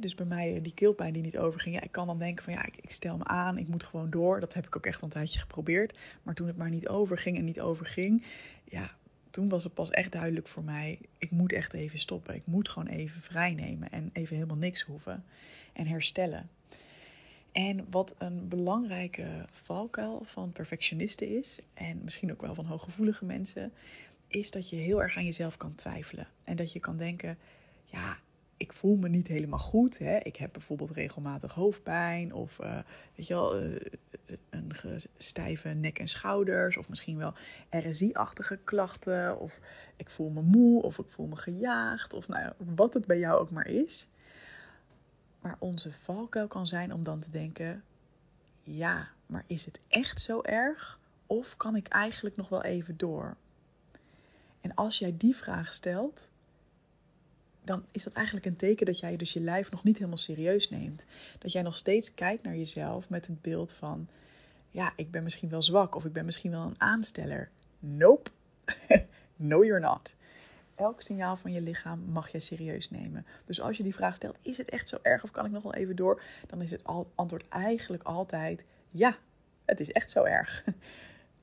dus 0.00 0.14
bij 0.14 0.26
mij 0.26 0.60
die 0.62 0.74
keelpijn 0.74 1.12
die 1.12 1.22
niet 1.22 1.38
overging. 1.38 1.74
Ja, 1.74 1.82
ik 1.82 1.92
kan 1.92 2.06
dan 2.06 2.18
denken 2.18 2.44
van 2.44 2.52
ja, 2.52 2.66
ik, 2.66 2.76
ik, 2.76 2.90
stel 2.90 3.16
me 3.16 3.24
aan, 3.24 3.58
ik 3.58 3.68
moet 3.68 3.84
gewoon 3.84 4.10
door. 4.10 4.40
Dat 4.40 4.54
heb 4.54 4.66
ik 4.66 4.76
ook 4.76 4.86
echt 4.86 5.02
een 5.02 5.08
tijdje 5.08 5.38
geprobeerd. 5.38 5.98
Maar 6.22 6.34
toen 6.34 6.46
het 6.46 6.56
maar 6.56 6.70
niet 6.70 6.88
overging 6.88 7.36
en 7.36 7.44
niet 7.44 7.60
overging, 7.60 8.24
ja, 8.64 8.90
toen 9.30 9.48
was 9.48 9.64
het 9.64 9.74
pas 9.74 9.90
echt 9.90 10.12
duidelijk 10.12 10.48
voor 10.48 10.64
mij, 10.64 10.98
ik 11.18 11.30
moet 11.30 11.52
echt 11.52 11.72
even 11.72 11.98
stoppen. 11.98 12.34
Ik 12.34 12.46
moet 12.46 12.68
gewoon 12.68 12.88
even 12.88 13.22
vrij 13.22 13.54
nemen 13.54 13.90
en 13.90 14.10
even 14.12 14.34
helemaal 14.34 14.56
niks 14.56 14.82
hoeven 14.82 15.24
en 15.72 15.86
herstellen. 15.86 16.48
En 17.56 17.86
wat 17.90 18.14
een 18.18 18.48
belangrijke 18.48 19.44
valkuil 19.50 20.22
van 20.24 20.52
perfectionisten 20.52 21.28
is, 21.28 21.60
en 21.74 22.00
misschien 22.04 22.32
ook 22.32 22.40
wel 22.40 22.54
van 22.54 22.64
hooggevoelige 22.64 23.24
mensen, 23.24 23.72
is 24.28 24.50
dat 24.50 24.68
je 24.68 24.76
heel 24.76 25.02
erg 25.02 25.16
aan 25.16 25.24
jezelf 25.24 25.56
kan 25.56 25.74
twijfelen. 25.74 26.28
En 26.44 26.56
dat 26.56 26.72
je 26.72 26.80
kan 26.80 26.96
denken, 26.96 27.38
ja, 27.84 28.18
ik 28.56 28.72
voel 28.72 28.96
me 28.96 29.08
niet 29.08 29.26
helemaal 29.26 29.58
goed. 29.58 29.98
Hè? 29.98 30.16
Ik 30.16 30.36
heb 30.36 30.52
bijvoorbeeld 30.52 30.90
regelmatig 30.90 31.54
hoofdpijn 31.54 32.34
of 32.34 32.58
uh, 32.60 32.78
weet 33.14 33.26
je 33.26 33.34
wel, 33.34 33.62
uh, 33.62 33.76
een 34.50 34.72
stijve 35.16 35.68
nek 35.68 35.98
en 35.98 36.08
schouders 36.08 36.76
of 36.76 36.88
misschien 36.88 37.16
wel 37.16 37.34
RSI-achtige 37.70 38.58
klachten 38.64 39.40
of 39.40 39.60
ik 39.96 40.10
voel 40.10 40.30
me 40.30 40.42
moe 40.42 40.82
of 40.82 40.98
ik 40.98 41.08
voel 41.08 41.26
me 41.26 41.36
gejaagd 41.36 42.12
of 42.12 42.28
nou, 42.28 42.52
wat 42.74 42.94
het 42.94 43.06
bij 43.06 43.18
jou 43.18 43.40
ook 43.40 43.50
maar 43.50 43.66
is. 43.66 44.08
Maar 45.46 45.56
onze 45.58 45.92
valkuil 45.92 46.46
kan 46.46 46.66
zijn 46.66 46.92
om 46.92 47.02
dan 47.02 47.20
te 47.20 47.30
denken: 47.30 47.84
ja, 48.62 49.08
maar 49.26 49.44
is 49.46 49.64
het 49.64 49.80
echt 49.88 50.20
zo 50.20 50.42
erg? 50.42 50.98
Of 51.26 51.56
kan 51.56 51.76
ik 51.76 51.88
eigenlijk 51.88 52.36
nog 52.36 52.48
wel 52.48 52.62
even 52.62 52.96
door? 52.96 53.36
En 54.60 54.74
als 54.74 54.98
jij 54.98 55.14
die 55.16 55.36
vraag 55.36 55.74
stelt, 55.74 56.28
dan 57.64 57.84
is 57.90 58.04
dat 58.04 58.12
eigenlijk 58.12 58.46
een 58.46 58.56
teken 58.56 58.86
dat 58.86 58.98
jij 58.98 59.16
dus 59.16 59.32
je 59.32 59.40
lijf 59.40 59.70
nog 59.70 59.84
niet 59.84 59.96
helemaal 59.96 60.16
serieus 60.16 60.70
neemt. 60.70 61.04
Dat 61.38 61.52
jij 61.52 61.62
nog 61.62 61.76
steeds 61.76 62.14
kijkt 62.14 62.42
naar 62.42 62.56
jezelf 62.56 63.08
met 63.08 63.26
het 63.26 63.42
beeld 63.42 63.72
van: 63.72 64.08
ja, 64.70 64.92
ik 64.96 65.10
ben 65.10 65.22
misschien 65.22 65.48
wel 65.48 65.62
zwak 65.62 65.94
of 65.94 66.04
ik 66.04 66.12
ben 66.12 66.24
misschien 66.24 66.50
wel 66.50 66.62
een 66.62 66.80
aansteller. 66.80 67.50
Nope. 67.78 68.30
no, 69.36 69.64
you're 69.64 69.80
not 69.80 70.16
elk 70.76 71.02
signaal 71.02 71.36
van 71.36 71.52
je 71.52 71.60
lichaam 71.60 72.00
mag 72.00 72.32
je 72.32 72.40
serieus 72.40 72.90
nemen. 72.90 73.26
Dus 73.44 73.60
als 73.60 73.76
je 73.76 73.82
die 73.82 73.94
vraag 73.94 74.16
stelt, 74.16 74.38
is 74.42 74.56
het 74.56 74.70
echt 74.70 74.88
zo 74.88 74.98
erg 75.02 75.22
of 75.22 75.30
kan 75.30 75.44
ik 75.44 75.50
nog 75.50 75.62
wel 75.62 75.74
even 75.74 75.96
door? 75.96 76.22
Dan 76.46 76.62
is 76.62 76.70
het 76.70 76.84
antwoord 77.14 77.48
eigenlijk 77.48 78.02
altijd 78.02 78.64
ja, 78.90 79.16
het 79.64 79.80
is 79.80 79.92
echt 79.92 80.10
zo 80.10 80.22
erg. 80.22 80.64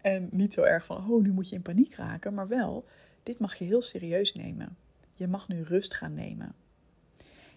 En 0.01 0.29
niet 0.31 0.53
zo 0.53 0.61
erg 0.61 0.85
van, 0.85 1.09
oh, 1.09 1.23
nu 1.23 1.31
moet 1.31 1.49
je 1.49 1.55
in 1.55 1.61
paniek 1.61 1.95
raken, 1.95 2.33
maar 2.33 2.47
wel, 2.47 2.85
dit 3.23 3.39
mag 3.39 3.55
je 3.55 3.65
heel 3.65 3.81
serieus 3.81 4.33
nemen. 4.33 4.77
Je 5.13 5.27
mag 5.27 5.47
nu 5.47 5.61
rust 5.61 5.93
gaan 5.93 6.13
nemen. 6.13 6.55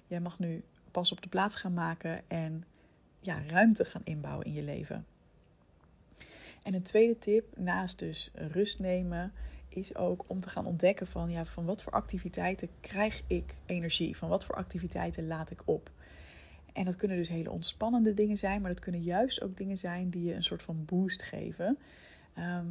Jij 0.07 0.21
mag 0.21 0.39
nu 0.39 0.65
pas 0.91 1.13
op 1.13 1.23
de 1.23 1.29
plaats 1.29 1.57
gaan 1.57 1.75
maken 1.75 2.23
en 2.29 2.65
ja, 3.21 3.43
ruimte 3.47 3.85
gaan 3.85 4.05
inbouwen 4.05 4.47
in 4.47 4.53
je 4.53 4.63
leven. 4.63 5.07
En 6.63 6.75
een 6.75 6.83
tweede 6.83 7.19
tip, 7.19 7.57
naast 7.57 7.99
dus 7.99 8.31
rust 8.35 8.79
nemen, 8.79 9.33
is 9.77 9.97
ook 9.97 10.25
om 10.27 10.41
te 10.41 10.49
gaan 10.49 10.67
ontdekken 10.67 11.07
van, 11.07 11.31
ja, 11.31 11.45
van 11.45 11.65
wat 11.65 11.83
voor 11.83 11.93
activiteiten 11.93 12.69
krijg 12.81 13.23
ik 13.27 13.55
energie? 13.67 14.17
Van 14.17 14.29
wat 14.29 14.45
voor 14.45 14.55
activiteiten 14.55 15.27
laat 15.27 15.51
ik 15.51 15.63
op? 15.65 15.91
En 16.73 16.85
dat 16.85 16.97
kunnen 16.97 17.17
dus 17.17 17.29
hele 17.29 17.51
ontspannende 17.51 18.15
dingen 18.15 18.39
zijn, 18.39 18.61
maar 18.61 18.71
dat 18.71 18.81
kunnen 18.81 19.03
juist 19.03 19.43
ook 19.43 19.57
dingen 19.57 19.79
zijn 19.79 20.11
die 20.11 20.25
je 20.25 20.35
een 20.35 20.45
soort 20.45 20.63
van 20.63 20.85
boost 20.85 21.23
geven. 21.23 21.79
Ehm, 22.35 22.67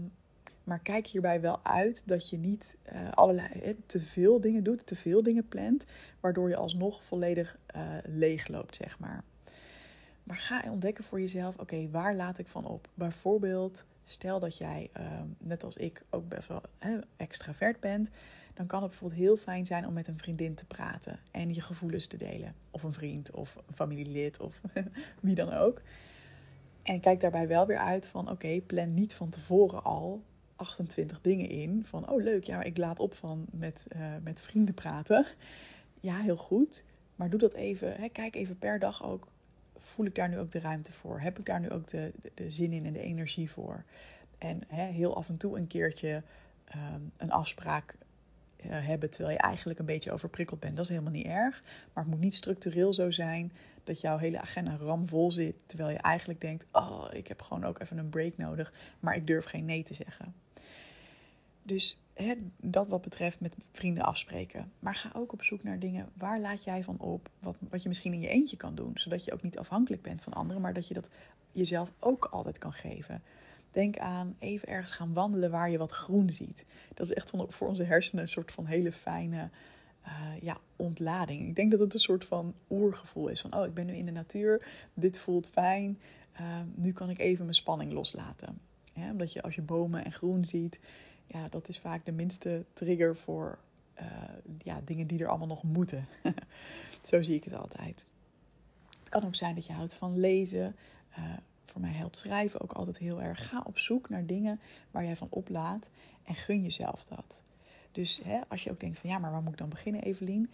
maar 0.64 0.80
kijk 0.80 1.08
hierbij 1.08 1.42
wel 1.42 1.60
uit 1.64 2.08
dat 2.08 2.30
je 2.30 2.38
niet 2.38 2.76
uh, 2.94 3.12
allerlei 3.12 3.76
te 3.86 4.02
veel 4.02 4.42
dingen 4.42 4.64
doet, 4.64 4.86
te 4.86 4.96
veel 4.96 5.24
dingen 5.24 5.48
plant, 5.48 5.86
waardoor 6.20 6.50
je 6.50 6.56
alsnog 6.56 7.04
volledig 7.04 7.58
uh, 7.76 7.82
leeg 8.04 8.48
loopt, 8.48 8.76
zeg 8.76 9.00
maar. 9.00 9.24
Maar 10.26 10.38
ga 10.38 10.64
ontdekken 10.70 11.04
voor 11.04 11.20
jezelf, 11.20 11.58
oké, 11.58 11.90
waar 11.90 12.16
laat 12.16 12.38
ik 12.38 12.48
van 12.48 12.66
op? 12.66 12.90
Bijvoorbeeld 12.94 13.86
Stel 14.06 14.40
dat 14.40 14.58
jij, 14.58 14.90
ehm, 14.94 15.28
net 15.38 15.64
als 15.64 15.76
ik, 15.76 16.02
ook 16.10 16.28
best 16.28 16.48
wel 16.48 16.62
extravert 17.18 17.80
bent. 17.80 18.10
Dan 18.54 18.66
kan 18.66 18.82
het 18.82 18.90
bijvoorbeeld 18.90 19.22
heel 19.22 19.38
fijn 19.38 19.66
zijn 19.66 19.88
om 19.88 19.94
met 19.94 20.08
een 20.08 20.18
vriendin 20.18 20.56
te 20.56 20.66
praten 20.66 21.20
en 21.32 21.54
je 21.54 21.62
gevoelens 21.62 22.08
te 22.08 22.18
delen. 22.18 22.56
Of 22.72 22.84
een 22.84 22.94
vriend 22.94 23.32
of 23.32 23.56
een 23.56 23.76
familielid 23.76 24.40
of 24.40 24.62
wie 25.22 25.36
dan 25.36 25.54
ook. 25.54 25.82
En 26.84 27.00
kijk 27.00 27.20
daarbij 27.20 27.48
wel 27.48 27.66
weer 27.66 27.78
uit 27.78 28.08
van 28.08 28.30
oké, 28.30 28.62
plan 28.62 28.94
niet 28.94 29.14
van 29.14 29.30
tevoren 29.30 29.84
al 29.84 30.24
28 30.56 31.22
dingen 31.22 31.50
in. 31.50 31.86
Van 31.86 32.10
oh 32.10 32.24
leuk, 32.24 32.44
ja, 32.44 32.62
ik 32.64 32.78
laat 32.78 33.00
op 33.00 33.14
van 33.14 33.46
met, 33.52 33.86
uh, 33.96 34.16
met 34.24 34.42
vrienden 34.42 34.74
praten. 34.74 35.26
Ja, 36.00 36.22
heel 36.22 36.38
goed. 36.38 36.86
Maar 37.16 37.30
doe 37.30 37.40
dat 37.40 37.54
even. 37.54 37.96
Hè, 37.96 38.10
kijk 38.10 38.36
even 38.36 38.58
per 38.58 38.80
dag 38.80 39.04
ook 39.04 39.28
voel 39.96 40.06
ik 40.06 40.16
daar 40.16 40.30
nu 40.30 40.40
ook 40.40 40.52
de 40.52 40.60
ruimte 40.60 40.92
voor? 40.92 41.20
Heb 41.20 41.40
ik 41.40 41.46
daar 41.46 41.60
nu 41.60 41.70
ook 41.70 41.88
de, 41.88 42.12
de, 42.34 42.50
zin 42.50 42.72
in 42.72 42.86
en 42.86 42.94
de 42.94 43.00
energie 43.00 43.52
voor? 43.52 43.84
En 44.38 44.62
heel 44.70 45.16
af 45.16 45.30
en 45.30 45.38
toe 45.38 45.58
een 45.58 45.68
keertje 45.68 46.24
um, 46.76 47.12
een 47.18 47.32
afspraak 47.32 47.96
hebben 48.68 49.10
terwijl 49.10 49.36
je 49.36 49.42
eigenlijk 49.42 49.80
een 49.80 49.86
beetje 49.86 50.12
overprikkeld 50.12 50.60
bent. 50.60 50.76
Dat 50.76 50.86
is 50.86 50.92
helemaal 50.92 51.12
niet 51.12 51.26
erg. 51.26 51.64
Maar 51.94 52.04
het 52.04 52.14
moet 52.14 52.22
niet 52.22 52.36
structureel 52.36 52.94
zo 52.94 53.12
zijn 53.12 53.52
dat 53.84 54.02
jouw 54.02 54.18
hele 54.18 54.42
agenda 54.42 54.76
ramvol 54.76 55.32
zit. 55.32 55.56
Terwijl 55.66 55.90
je 55.90 55.98
eigenlijk 55.98 56.42
denkt: 56.42 56.66
Oh, 56.72 57.06
ik 57.12 57.28
heb 57.28 57.42
gewoon 57.42 57.66
ook 57.66 57.80
even 57.80 57.98
een 57.98 58.10
break 58.10 58.38
nodig. 58.38 58.74
Maar 59.00 59.16
ik 59.16 59.28
durf 59.28 59.46
geen 59.46 59.66
nee 59.66 59.84
te 59.84 59.94
zeggen. 59.94 60.34
Dus 61.66 62.00
hè, 62.14 62.34
dat 62.58 62.88
wat 62.88 63.02
betreft 63.02 63.40
met 63.40 63.56
vrienden 63.72 64.04
afspreken. 64.04 64.72
Maar 64.80 64.96
ga 64.96 65.12
ook 65.14 65.34
op 65.34 65.44
zoek 65.44 65.64
naar 65.64 65.80
dingen 65.80 66.10
waar 66.14 66.40
laat 66.40 66.64
jij 66.64 66.84
van 66.84 67.00
op. 67.00 67.30
Wat, 67.40 67.56
wat 67.70 67.84
je 67.84 67.88
misschien 67.88 68.14
in 68.14 68.22
je 68.22 68.28
eentje 68.28 68.58
kan 68.58 68.76
doen. 68.76 68.92
Zodat 68.94 69.26
je 69.26 69.34
ook 69.34 69.42
niet 69.42 69.58
afhankelijk 69.58 70.02
bent 70.02 70.22
van 70.22 70.34
anderen. 70.34 70.62
Maar 70.62 70.74
dat 70.74 70.88
je 70.88 70.94
dat 70.94 71.10
jezelf 71.52 71.92
ook 72.00 72.26
altijd 72.26 72.58
kan 72.58 72.74
geven. 72.74 73.24
Denk 73.72 73.98
aan 73.98 74.36
even 74.40 74.68
ergens 74.68 74.92
gaan 74.92 75.14
wandelen 75.14 75.52
waar 75.52 75.70
je 75.70 75.78
wat 75.78 75.92
groen 75.92 76.32
ziet. 76.32 76.66
Dat 76.94 77.06
is 77.06 77.14
echt 77.14 77.34
voor 77.48 77.68
onze 77.68 77.84
hersenen 77.84 78.24
een 78.24 78.30
soort 78.30 78.52
van 78.52 78.66
hele 78.66 78.92
fijne 78.92 79.50
uh, 80.06 80.42
ja, 80.42 80.58
ontlading. 80.76 81.48
Ik 81.48 81.56
denk 81.56 81.72
dat 81.72 81.80
het 81.80 81.94
een 81.94 82.00
soort 82.00 82.26
van 82.26 82.54
oergevoel 82.70 83.28
is. 83.28 83.42
Van, 83.42 83.56
oh, 83.56 83.66
ik 83.66 83.74
ben 83.74 83.86
nu 83.86 83.94
in 83.94 84.06
de 84.06 84.12
natuur. 84.12 84.68
Dit 84.94 85.18
voelt 85.18 85.48
fijn. 85.48 86.00
Uh, 86.42 86.60
nu 86.76 86.92
kan 86.92 87.10
ik 87.10 87.20
even 87.20 87.44
mijn 87.44 87.56
spanning 87.56 87.92
loslaten. 87.92 88.60
Omdat 88.94 89.34
je 89.34 89.42
als 89.42 89.56
je 89.56 89.62
bomen 89.62 90.06
en 90.06 90.12
groen 90.12 90.46
ziet, 90.46 90.80
ja, 91.28 91.48
dat 91.50 91.68
is 91.68 91.80
vaak 91.80 92.06
de 92.06 92.12
minste 92.12 92.66
trigger 92.74 93.16
voor 93.16 93.60
uh, 94.00 94.06
ja, 94.64 94.82
dingen 94.86 95.08
die 95.08 95.20
er 95.20 95.28
allemaal 95.28 95.48
nog 95.48 95.64
moeten. 95.64 96.08
Zo 97.02 97.22
zie 97.22 97.36
ik 97.36 97.44
het 97.44 97.54
altijd. 97.54 98.08
Het 99.00 99.10
kan 99.10 99.26
ook 99.26 99.36
zijn 99.36 99.56
dat 99.56 99.66
je 99.66 99.74
houdt 99.74 99.94
van 99.94 100.20
lezen. 100.20 100.76
Uh, 101.18 101.34
voor 101.66 101.82
mij 101.82 101.92
helpt 101.92 102.18
schrijven 102.18 102.62
ook 102.62 102.72
altijd 102.72 102.98
heel 102.98 103.22
erg. 103.22 103.48
Ga 103.50 103.64
op 103.66 103.78
zoek 103.78 104.10
naar 104.10 104.26
dingen 104.26 104.60
waar 104.92 105.04
jij 105.04 105.16
van 105.16 105.28
oplaat 105.30 105.90
en 106.24 106.36
gun 106.36 106.62
jezelf 106.62 107.04
dat. 107.04 107.44
Dus 107.92 108.22
hè, 108.24 108.40
als 108.48 108.64
je 108.64 108.72
ook 108.72 108.80
denkt 108.80 109.00
van 109.00 109.10
ja, 109.10 109.18
maar 109.18 109.32
waar 109.32 109.42
moet 109.42 109.52
ik 109.52 109.58
dan 109.58 109.70
beginnen, 109.70 110.02
Evelien? 110.02 110.50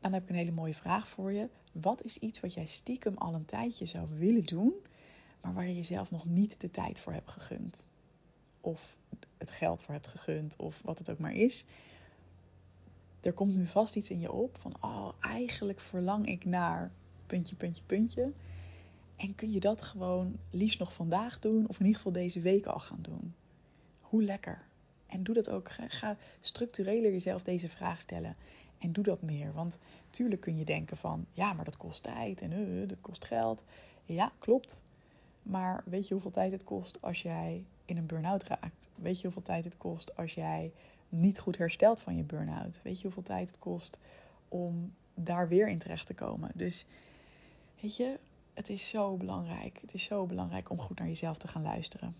Dan 0.00 0.12
heb 0.12 0.22
ik 0.22 0.28
een 0.28 0.34
hele 0.34 0.50
mooie 0.50 0.74
vraag 0.74 1.08
voor 1.08 1.32
je. 1.32 1.48
Wat 1.72 2.04
is 2.04 2.18
iets 2.18 2.40
wat 2.40 2.54
jij 2.54 2.66
stiekem 2.66 3.16
al 3.16 3.34
een 3.34 3.44
tijdje 3.44 3.86
zou 3.86 4.08
willen 4.18 4.44
doen, 4.44 4.72
maar 5.40 5.54
waar 5.54 5.66
je 5.66 5.74
jezelf 5.74 6.10
nog 6.10 6.24
niet 6.24 6.60
de 6.60 6.70
tijd 6.70 7.00
voor 7.00 7.12
hebt 7.12 7.30
gegund? 7.30 7.84
Of 8.62 8.96
het 9.38 9.50
geld 9.50 9.82
voor 9.82 9.94
hebt 9.94 10.08
gegund, 10.08 10.56
of 10.56 10.80
wat 10.84 10.98
het 10.98 11.10
ook 11.10 11.18
maar 11.18 11.34
is. 11.34 11.64
Er 13.20 13.32
komt 13.32 13.56
nu 13.56 13.66
vast 13.66 13.96
iets 13.96 14.10
in 14.10 14.20
je 14.20 14.32
op 14.32 14.58
van, 14.58 14.74
oh, 14.80 15.08
eigenlijk 15.20 15.80
verlang 15.80 16.26
ik 16.26 16.44
naar 16.44 16.90
puntje, 17.26 17.56
puntje, 17.56 17.82
puntje. 17.86 18.32
En 19.16 19.34
kun 19.34 19.52
je 19.52 19.60
dat 19.60 19.82
gewoon 19.82 20.36
liefst 20.50 20.78
nog 20.78 20.94
vandaag 20.94 21.38
doen, 21.38 21.68
of 21.68 21.78
in 21.78 21.86
ieder 21.86 21.96
geval 21.96 22.12
deze 22.12 22.40
week 22.40 22.66
al 22.66 22.78
gaan 22.78 23.02
doen? 23.02 23.34
Hoe 24.00 24.22
lekker. 24.22 24.62
En 25.06 25.22
doe 25.22 25.34
dat 25.34 25.50
ook. 25.50 25.70
Ga 25.70 26.16
structureler 26.40 27.12
jezelf 27.12 27.42
deze 27.42 27.68
vraag 27.68 28.00
stellen. 28.00 28.34
En 28.78 28.92
doe 28.92 29.04
dat 29.04 29.22
meer. 29.22 29.52
Want 29.52 29.78
tuurlijk 30.10 30.40
kun 30.40 30.56
je 30.56 30.64
denken 30.64 30.96
van, 30.96 31.26
ja, 31.32 31.52
maar 31.52 31.64
dat 31.64 31.76
kost 31.76 32.02
tijd 32.02 32.40
en 32.40 32.52
uh, 32.52 32.88
dat 32.88 33.00
kost 33.00 33.24
geld. 33.24 33.62
Ja, 34.04 34.32
klopt. 34.38 34.80
Maar 35.42 35.82
weet 35.86 36.08
je 36.08 36.14
hoeveel 36.14 36.30
tijd 36.30 36.52
het 36.52 36.64
kost 36.64 37.02
als 37.02 37.22
jij 37.22 37.64
in 37.84 37.96
een 37.96 38.06
burn-out 38.06 38.44
raakt? 38.44 38.88
Weet 38.94 39.16
je 39.16 39.22
hoeveel 39.22 39.42
tijd 39.42 39.64
het 39.64 39.76
kost 39.76 40.16
als 40.16 40.34
jij 40.34 40.72
niet 41.08 41.38
goed 41.38 41.58
herstelt 41.58 42.00
van 42.00 42.16
je 42.16 42.22
burn-out? 42.22 42.80
Weet 42.82 42.96
je 42.96 43.02
hoeveel 43.02 43.22
tijd 43.22 43.48
het 43.48 43.58
kost 43.58 43.98
om 44.48 44.94
daar 45.14 45.48
weer 45.48 45.68
in 45.68 45.78
terecht 45.78 46.06
te 46.06 46.14
komen? 46.14 46.50
Dus 46.54 46.86
weet 47.80 47.96
je, 47.96 48.18
het 48.54 48.68
is 48.68 48.88
zo 48.88 49.16
belangrijk. 49.16 49.78
Het 49.80 49.94
is 49.94 50.04
zo 50.04 50.26
belangrijk 50.26 50.70
om 50.70 50.80
goed 50.80 50.98
naar 50.98 51.08
jezelf 51.08 51.38
te 51.38 51.48
gaan 51.48 51.62
luisteren. 51.62 52.14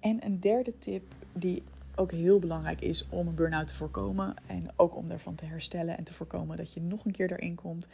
En 0.00 0.24
een 0.24 0.40
derde 0.40 0.78
tip 0.78 1.14
die 1.32 1.62
ook 1.94 2.10
heel 2.10 2.38
belangrijk 2.38 2.80
is 2.80 3.06
om 3.08 3.26
een 3.28 3.34
burn-out 3.34 3.66
te 3.66 3.74
voorkomen 3.74 4.34
en 4.46 4.70
ook 4.76 4.96
om 4.96 5.06
daarvan 5.06 5.34
te 5.34 5.44
herstellen 5.44 5.96
en 5.96 6.04
te 6.04 6.12
voorkomen 6.12 6.56
dat 6.56 6.72
je 6.72 6.80
nog 6.80 7.04
een 7.04 7.12
keer 7.12 7.32
erin 7.32 7.54
komt, 7.54 7.86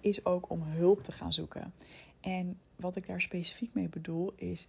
is 0.00 0.24
ook 0.24 0.50
om 0.50 0.62
hulp 0.62 1.02
te 1.02 1.12
gaan 1.12 1.32
zoeken. 1.32 1.72
En 2.20 2.58
wat 2.76 2.96
ik 2.96 3.06
daar 3.06 3.20
specifiek 3.20 3.74
mee 3.74 3.88
bedoel 3.88 4.32
is, 4.36 4.68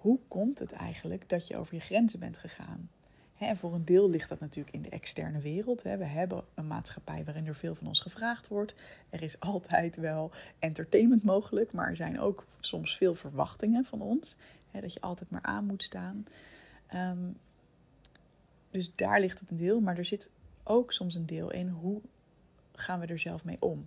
hoe 0.00 0.18
komt 0.28 0.58
het 0.58 0.72
eigenlijk 0.72 1.28
dat 1.28 1.46
je 1.46 1.56
over 1.56 1.74
je 1.74 1.80
grenzen 1.80 2.18
bent 2.18 2.38
gegaan? 2.38 2.90
En 3.38 3.56
voor 3.56 3.74
een 3.74 3.84
deel 3.84 4.10
ligt 4.10 4.28
dat 4.28 4.40
natuurlijk 4.40 4.74
in 4.74 4.82
de 4.82 4.88
externe 4.88 5.38
wereld. 5.38 5.82
We 5.82 5.88
hebben 5.88 6.44
een 6.54 6.66
maatschappij 6.66 7.24
waarin 7.24 7.46
er 7.46 7.54
veel 7.54 7.74
van 7.74 7.86
ons 7.86 8.00
gevraagd 8.00 8.48
wordt. 8.48 8.74
Er 9.10 9.22
is 9.22 9.40
altijd 9.40 9.96
wel 9.96 10.30
entertainment 10.58 11.24
mogelijk, 11.24 11.72
maar 11.72 11.88
er 11.88 11.96
zijn 11.96 12.20
ook 12.20 12.46
soms 12.60 12.96
veel 12.96 13.14
verwachtingen 13.14 13.84
van 13.84 14.00
ons. 14.00 14.36
Dat 14.80 14.92
je 14.92 15.00
altijd 15.00 15.30
maar 15.30 15.42
aan 15.42 15.64
moet 15.64 15.82
staan. 15.82 16.26
Ehm, 16.86 17.30
dus 18.70 18.94
daar 18.94 19.20
ligt 19.20 19.40
het 19.40 19.50
een 19.50 19.56
deel, 19.56 19.80
maar 19.80 19.98
er 19.98 20.04
zit 20.04 20.30
ook 20.64 20.92
soms 20.92 21.14
een 21.14 21.26
deel 21.26 21.50
in 21.50 21.68
hoe 21.68 22.00
gaan 22.72 23.00
we 23.00 23.06
er 23.06 23.18
zelf 23.18 23.44
mee 23.44 23.56
om. 23.60 23.86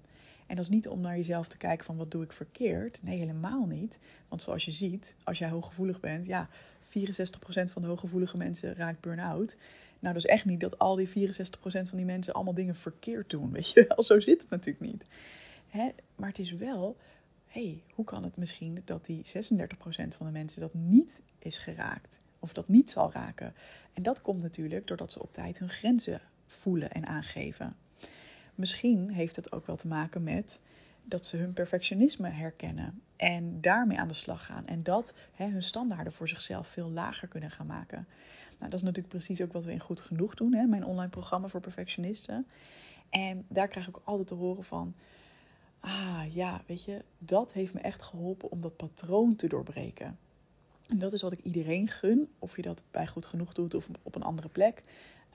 En 0.51 0.57
dat 0.57 0.65
is 0.65 0.71
niet 0.71 0.87
om 0.87 1.01
naar 1.01 1.15
jezelf 1.15 1.47
te 1.47 1.57
kijken 1.57 1.85
van 1.85 1.97
wat 1.97 2.11
doe 2.11 2.23
ik 2.23 2.31
verkeerd. 2.31 3.03
Nee, 3.03 3.17
helemaal 3.17 3.65
niet. 3.65 3.99
Want 4.27 4.41
zoals 4.41 4.65
je 4.65 4.71
ziet, 4.71 5.15
als 5.23 5.37
jij 5.37 5.49
hooggevoelig 5.49 5.99
bent, 5.99 6.25
ja, 6.25 6.49
64% 6.83 7.71
van 7.71 7.81
de 7.81 7.87
hooggevoelige 7.87 8.37
mensen 8.37 8.75
raakt 8.75 8.99
burn-out. 8.99 9.57
Nou, 9.99 10.13
dat 10.13 10.23
is 10.23 10.29
echt 10.29 10.45
niet 10.45 10.59
dat 10.59 10.79
al 10.79 10.95
die 10.95 11.09
64% 11.09 11.11
van 11.61 11.97
die 11.97 12.05
mensen 12.05 12.33
allemaal 12.33 12.53
dingen 12.53 12.75
verkeerd 12.75 13.29
doen. 13.29 13.51
Weet 13.51 13.71
je 13.71 13.85
wel, 13.87 14.03
zo 14.03 14.19
zit 14.19 14.41
het 14.41 14.49
natuurlijk 14.49 14.91
niet. 14.91 15.03
Hè? 15.67 15.89
Maar 16.15 16.29
het 16.29 16.39
is 16.39 16.51
wel, 16.51 16.97
hey, 17.47 17.83
hoe 17.93 18.05
kan 18.05 18.23
het 18.23 18.37
misschien 18.37 18.81
dat 18.85 19.05
die 19.05 19.21
36% 19.21 19.21
van 20.17 20.25
de 20.25 20.31
mensen 20.31 20.61
dat 20.61 20.73
niet 20.73 21.21
is 21.39 21.57
geraakt? 21.57 22.19
Of 22.39 22.53
dat 22.53 22.67
niet 22.67 22.89
zal 22.89 23.11
raken? 23.11 23.53
En 23.93 24.03
dat 24.03 24.21
komt 24.21 24.41
natuurlijk 24.41 24.87
doordat 24.87 25.11
ze 25.11 25.21
op 25.21 25.33
tijd 25.33 25.59
hun 25.59 25.69
grenzen 25.69 26.21
voelen 26.47 26.91
en 26.91 27.07
aangeven. 27.07 27.75
Misschien 28.61 29.09
heeft 29.09 29.35
het 29.35 29.51
ook 29.51 29.65
wel 29.65 29.75
te 29.75 29.87
maken 29.87 30.23
met 30.23 30.61
dat 31.03 31.25
ze 31.25 31.37
hun 31.37 31.53
perfectionisme 31.53 32.29
herkennen 32.29 33.01
en 33.15 33.61
daarmee 33.61 33.99
aan 33.99 34.07
de 34.07 34.13
slag 34.13 34.45
gaan. 34.45 34.67
En 34.67 34.83
dat 34.83 35.13
hè, 35.33 35.47
hun 35.47 35.63
standaarden 35.63 36.13
voor 36.13 36.29
zichzelf 36.29 36.67
veel 36.67 36.89
lager 36.89 37.27
kunnen 37.27 37.51
gaan 37.51 37.65
maken. 37.65 38.07
Nou, 38.57 38.71
dat 38.71 38.73
is 38.73 38.81
natuurlijk 38.81 39.13
precies 39.13 39.41
ook 39.41 39.53
wat 39.53 39.65
we 39.65 39.71
in 39.71 39.79
Goed 39.79 40.01
Genoeg 40.01 40.35
doen, 40.35 40.53
hè, 40.53 40.65
mijn 40.65 40.85
online 40.85 41.09
programma 41.09 41.47
voor 41.47 41.59
perfectionisten. 41.59 42.47
En 43.09 43.45
daar 43.47 43.67
krijg 43.67 43.87
ik 43.87 43.97
ook 43.97 44.05
altijd 44.05 44.27
te 44.27 44.33
horen 44.33 44.63
van, 44.63 44.95
ah 45.79 46.23
ja, 46.29 46.61
weet 46.65 46.83
je, 46.83 47.03
dat 47.17 47.53
heeft 47.53 47.73
me 47.73 47.79
echt 47.79 48.01
geholpen 48.01 48.51
om 48.51 48.61
dat 48.61 48.75
patroon 48.75 49.35
te 49.35 49.47
doorbreken. 49.47 50.17
En 50.87 50.99
dat 50.99 51.13
is 51.13 51.21
wat 51.21 51.31
ik 51.31 51.43
iedereen 51.43 51.87
gun, 51.87 52.29
of 52.39 52.55
je 52.55 52.61
dat 52.61 52.83
bij 52.91 53.07
Goed 53.07 53.25
Genoeg 53.25 53.53
doet 53.53 53.73
of 53.73 53.87
op 54.01 54.15
een 54.15 54.23
andere 54.23 54.49
plek. 54.49 54.81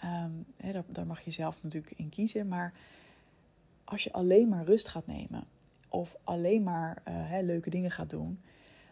Um, 0.05 0.47
hè, 0.57 0.73
daar, 0.73 0.85
daar 0.87 1.07
mag 1.07 1.21
je 1.21 1.31
zelf 1.31 1.63
natuurlijk 1.63 1.93
in 1.97 2.09
kiezen, 2.09 2.49
maar 2.49 2.73
als 3.87 4.05
je 4.05 4.13
alleen 4.13 4.49
maar 4.49 4.65
rust 4.65 4.89
gaat 4.89 5.07
nemen 5.07 5.45
of 5.89 6.17
alleen 6.25 6.63
maar 6.63 7.03
uh, 7.09 7.39
leuke 7.43 7.71
dingen 7.71 7.91
gaat 7.91 8.11
doen, 8.11 8.41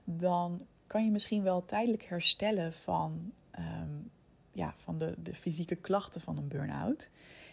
dan 0.05 0.67
kan 0.87 1.05
je 1.05 1.11
misschien 1.11 1.43
wel 1.43 1.65
tijdelijk 1.65 2.03
herstellen 2.03 2.73
van, 2.73 3.33
um, 3.59 4.11
ja, 4.53 4.75
van 4.77 4.99
de, 4.99 5.15
de 5.19 5.35
fysieke 5.35 5.75
klachten 5.75 6.21
van 6.21 6.37
een 6.37 6.49
burn-out. 6.49 7.11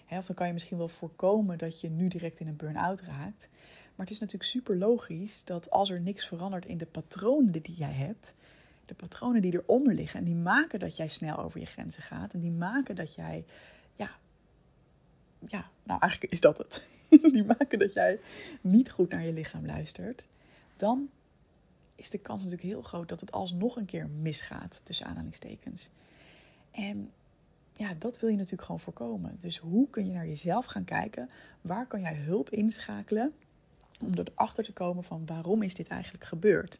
Of 0.10 0.25
dan 0.25 0.36
kan 0.36 0.48
je 0.48 0.53
misschien 0.53 0.77
wel 0.77 0.88
voorkomen 0.88 1.57
dat 1.57 1.81
je 1.81 1.89
nu 1.89 2.07
direct 2.07 2.39
in 2.39 2.48
een 2.48 2.55
burn-out 2.55 3.01
raakt. 3.01 3.50
Maar 3.95 4.05
het 4.05 4.10
is 4.10 4.19
natuurlijk 4.19 4.50
super 4.50 4.77
logisch 4.77 5.43
dat 5.45 5.69
als 5.69 5.89
er 5.89 6.01
niks 6.01 6.27
verandert 6.27 6.65
in 6.65 6.77
de 6.77 6.86
patronen 6.86 7.51
die 7.62 7.75
jij 7.75 7.93
hebt, 7.93 8.33
de 8.86 8.93
patronen 8.93 9.41
die 9.41 9.53
eronder 9.53 9.93
liggen, 9.93 10.19
en 10.19 10.25
die 10.25 10.36
maken 10.36 10.79
dat 10.79 10.98
jij 10.98 11.07
snel 11.07 11.38
over 11.38 11.60
je 11.60 11.65
grenzen 11.65 12.03
gaat, 12.03 12.33
en 12.33 12.39
die 12.39 12.51
maken 12.51 12.95
dat 12.95 13.15
jij, 13.15 13.45
ja, 13.95 14.10
ja, 15.48 15.69
nou 15.83 16.00
eigenlijk 16.00 16.33
is 16.33 16.41
dat 16.41 16.57
het. 16.57 16.88
die 17.34 17.44
maken 17.44 17.80
dat 17.80 17.94
jij 17.94 18.20
niet 18.62 18.91
goed 18.91 19.10
naar 19.10 19.25
je 19.25 19.34
lichaam 19.34 19.65
luistert, 19.65 20.25
dan 20.77 21.10
is 21.96 22.10
de 22.10 22.18
kans 22.18 22.44
natuurlijk 22.44 22.70
heel 22.70 22.82
groot 22.82 23.10
dat 23.10 23.20
het 23.20 23.32
alsnog 23.32 23.75
een 23.75 23.86
keer 23.86 24.08
misgaat, 24.08 24.82
tussen 24.86 25.06
aanhalingstekens. 25.06 25.89
En 26.72 27.12
ja, 27.74 27.94
dat 27.98 28.20
wil 28.20 28.30
je 28.30 28.36
natuurlijk 28.36 28.63
gewoon 28.63 28.80
voorkomen. 28.80 29.36
Dus 29.39 29.58
hoe 29.58 29.89
kun 29.89 30.06
je 30.06 30.12
naar 30.12 30.27
jezelf 30.27 30.65
gaan 30.65 30.84
kijken? 30.84 31.30
Waar 31.62 31.88
kan 31.88 32.01
jij 32.01 32.15
hulp 32.15 32.50
inschakelen 32.50 33.34
om 34.01 34.13
erachter 34.13 34.63
te 34.63 34.74
komen 34.74 35.03
van 35.03 35.25
waarom 35.25 35.62
is 35.62 35.74
dit 35.74 35.88
eigenlijk 35.88 36.24
gebeurd? 36.24 36.80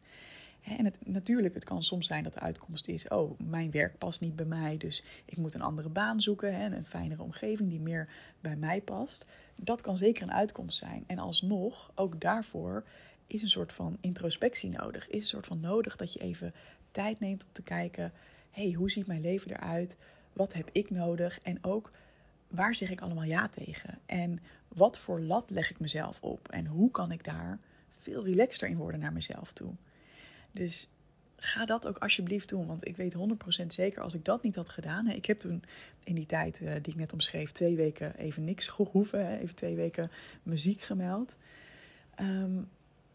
En 0.62 0.84
het, 0.84 1.06
natuurlijk, 1.06 1.54
het 1.54 1.64
kan 1.64 1.82
soms 1.82 2.06
zijn 2.06 2.24
dat 2.24 2.34
de 2.34 2.40
uitkomst 2.40 2.88
is: 2.88 3.08
oh, 3.08 3.38
mijn 3.40 3.70
werk 3.70 3.98
past 3.98 4.20
niet 4.20 4.36
bij 4.36 4.44
mij, 4.44 4.76
dus 4.76 5.04
ik 5.24 5.36
moet 5.36 5.54
een 5.54 5.62
andere 5.62 5.88
baan 5.88 6.20
zoeken, 6.20 6.56
hè, 6.56 6.76
een 6.76 6.84
fijnere 6.84 7.22
omgeving 7.22 7.70
die 7.70 7.80
meer 7.80 8.08
bij 8.40 8.56
mij 8.56 8.80
past. 8.80 9.26
Dat 9.56 9.80
kan 9.80 9.96
zeker 9.96 10.22
een 10.22 10.32
uitkomst 10.32 10.78
zijn. 10.78 11.04
En 11.06 11.18
alsnog, 11.18 11.92
ook 11.94 12.20
daarvoor 12.20 12.84
is 13.26 13.42
een 13.42 13.48
soort 13.48 13.72
van 13.72 13.96
introspectie 14.00 14.70
nodig. 14.70 15.08
Is 15.08 15.22
een 15.22 15.28
soort 15.28 15.46
van 15.46 15.60
nodig 15.60 15.96
dat 15.96 16.12
je 16.12 16.20
even 16.20 16.54
tijd 16.90 17.20
neemt 17.20 17.44
om 17.44 17.52
te 17.52 17.62
kijken: 17.62 18.12
hey, 18.50 18.72
hoe 18.72 18.90
ziet 18.90 19.06
mijn 19.06 19.20
leven 19.20 19.50
eruit? 19.50 19.96
Wat 20.32 20.52
heb 20.52 20.68
ik 20.72 20.90
nodig? 20.90 21.40
En 21.40 21.64
ook 21.64 21.90
waar 22.48 22.74
zeg 22.74 22.90
ik 22.90 23.00
allemaal 23.00 23.24
ja 23.24 23.48
tegen? 23.48 23.98
En 24.06 24.40
wat 24.68 24.98
voor 24.98 25.20
lat 25.20 25.50
leg 25.50 25.70
ik 25.70 25.80
mezelf 25.80 26.20
op? 26.20 26.48
En 26.48 26.66
hoe 26.66 26.90
kan 26.90 27.12
ik 27.12 27.24
daar 27.24 27.58
veel 27.88 28.24
relaxter 28.24 28.68
in 28.68 28.76
worden 28.76 29.00
naar 29.00 29.12
mezelf 29.12 29.52
toe? 29.52 29.74
Dus 30.52 30.88
ga 31.36 31.64
dat 31.64 31.86
ook 31.86 31.98
alsjeblieft 31.98 32.48
doen. 32.48 32.66
Want 32.66 32.86
ik 32.86 32.96
weet 32.96 33.16
100% 33.62 33.66
zeker, 33.66 34.02
als 34.02 34.14
ik 34.14 34.24
dat 34.24 34.42
niet 34.42 34.56
had 34.56 34.68
gedaan. 34.68 35.06
Hè, 35.06 35.14
ik 35.14 35.26
heb 35.26 35.38
toen 35.38 35.62
in 36.04 36.14
die 36.14 36.26
tijd 36.26 36.60
uh, 36.60 36.72
die 36.72 36.92
ik 36.92 36.98
net 36.98 37.12
omschreef, 37.12 37.52
twee 37.52 37.76
weken 37.76 38.16
even 38.16 38.44
niks 38.44 38.66
gehoeven. 38.66 39.38
Even 39.38 39.54
twee 39.54 39.76
weken 39.76 40.10
muziek 40.42 40.80
gemeld. 40.80 41.36
Um, 42.20 42.68